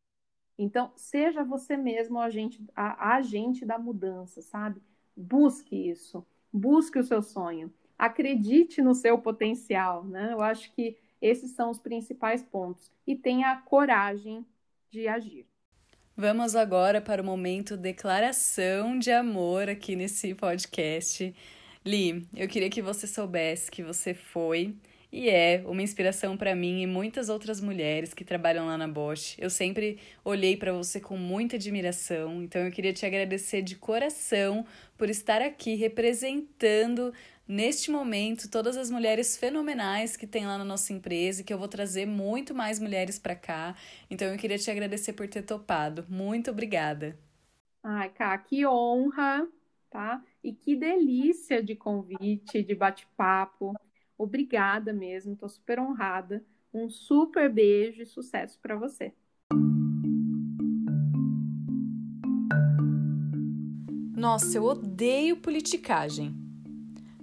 Então, 0.58 0.91
seja 0.97 1.45
você 1.45 1.78
mesmo 1.78 2.19
a 2.19 2.26
agente, 2.26 2.62
a, 2.76 3.12
a 3.12 3.15
agente 3.15 3.65
da 3.65 3.80
mudança, 3.80 4.41
sabe? 4.41 4.82
Busque 5.15 5.78
isso, 5.89 6.28
busque 6.52 6.99
o 6.99 7.04
seu 7.06 7.21
sonho, 7.21 7.73
acredite 7.97 8.82
no 8.82 8.93
seu 8.93 9.17
potencial, 9.17 10.04
né? 10.04 10.34
Eu 10.34 10.41
acho 10.41 10.69
que 10.73 11.02
esses 11.24 11.52
são 11.52 11.72
os 11.72 11.80
principais 11.80 12.44
pontos. 12.44 12.92
E 13.08 13.16
tenha 13.16 13.52
a 13.52 13.56
coragem 13.56 14.46
de 14.92 15.08
agir. 15.08 15.48
Vamos 16.16 16.54
agora 16.54 17.02
para 17.02 17.22
o 17.22 17.26
momento 17.26 17.78
declaração 17.78 19.00
de 19.00 19.10
amor 19.10 19.70
aqui 19.70 19.96
nesse 19.96 20.36
podcast. 20.36 21.34
Li, 21.86 22.28
eu 22.36 22.48
queria 22.48 22.70
que 22.70 22.82
você 22.82 23.08
soubesse 23.08 23.72
que 23.72 23.82
você 23.82 24.14
foi 24.14 24.76
e 25.14 25.30
é 25.30 25.64
uma 25.68 25.84
inspiração 25.84 26.36
para 26.36 26.56
mim 26.56 26.82
e 26.82 26.88
muitas 26.88 27.30
outras 27.30 27.62
mulheres 27.62 28.16
que 28.16 28.26
trabalham 28.26 28.66
lá 28.66 28.76
na 28.76 28.88
Bosch. 28.88 29.36
Eu 29.38 29.50
sempre 29.50 30.00
olhei 30.26 30.58
para 30.58 30.74
você 30.74 31.00
com 31.00 31.16
muita 31.16 31.56
admiração, 31.56 32.42
então 32.42 32.64
eu 32.64 32.72
queria 32.72 32.92
te 32.92 33.06
agradecer 33.06 33.62
de 33.62 33.76
coração 33.76 34.66
por 34.98 35.12
estar 35.12 35.40
aqui 35.40 35.76
representando 35.76 37.14
neste 37.47 37.91
momento 37.91 38.49
todas 38.49 38.77
as 38.77 38.89
mulheres 38.89 39.38
fenomenais 39.38 40.15
que 40.17 40.27
tem 40.27 40.45
lá 40.47 40.58
na 40.58 40.65
nossa 40.65 40.93
empresa 40.93 41.41
e 41.41 41.43
que 41.43 41.53
eu 41.53 41.58
vou 41.58 41.67
trazer 41.67 42.06
muito 42.06 42.53
mais 42.56 42.79
mulheres 42.79 43.19
para 43.19 43.36
cá. 43.36 43.75
Então 44.10 44.27
eu 44.27 44.38
queria 44.38 44.58
te 44.58 44.69
agradecer 44.71 45.13
por 45.13 45.27
ter 45.27 45.43
topado. 45.43 46.06
Muito 46.10 46.51
obrigada. 46.51 47.17
Ai, 47.84 48.10
Cá, 48.13 48.38
que 48.38 48.65
honra, 48.65 49.47
tá? 49.89 50.23
E 50.43 50.53
que 50.53 50.75
delícia 50.75 51.62
de 51.63 51.75
convite, 51.75 52.63
de 52.63 52.75
bate-papo. 52.75 53.73
Obrigada 54.17 54.93
mesmo, 54.93 55.36
tô 55.36 55.47
super 55.49 55.79
honrada. 55.79 56.45
Um 56.73 56.89
super 56.89 57.49
beijo 57.51 58.01
e 58.01 58.06
sucesso 58.06 58.60
para 58.62 58.75
você. 58.75 59.13
Nossa, 64.15 64.58
eu 64.58 64.63
odeio 64.63 65.38
politicagem. 65.38 66.42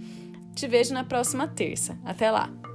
Te 0.53 0.67
vejo 0.67 0.93
na 0.93 1.03
próxima 1.03 1.47
terça. 1.47 1.97
Até 2.06 2.30
lá! 2.30 2.66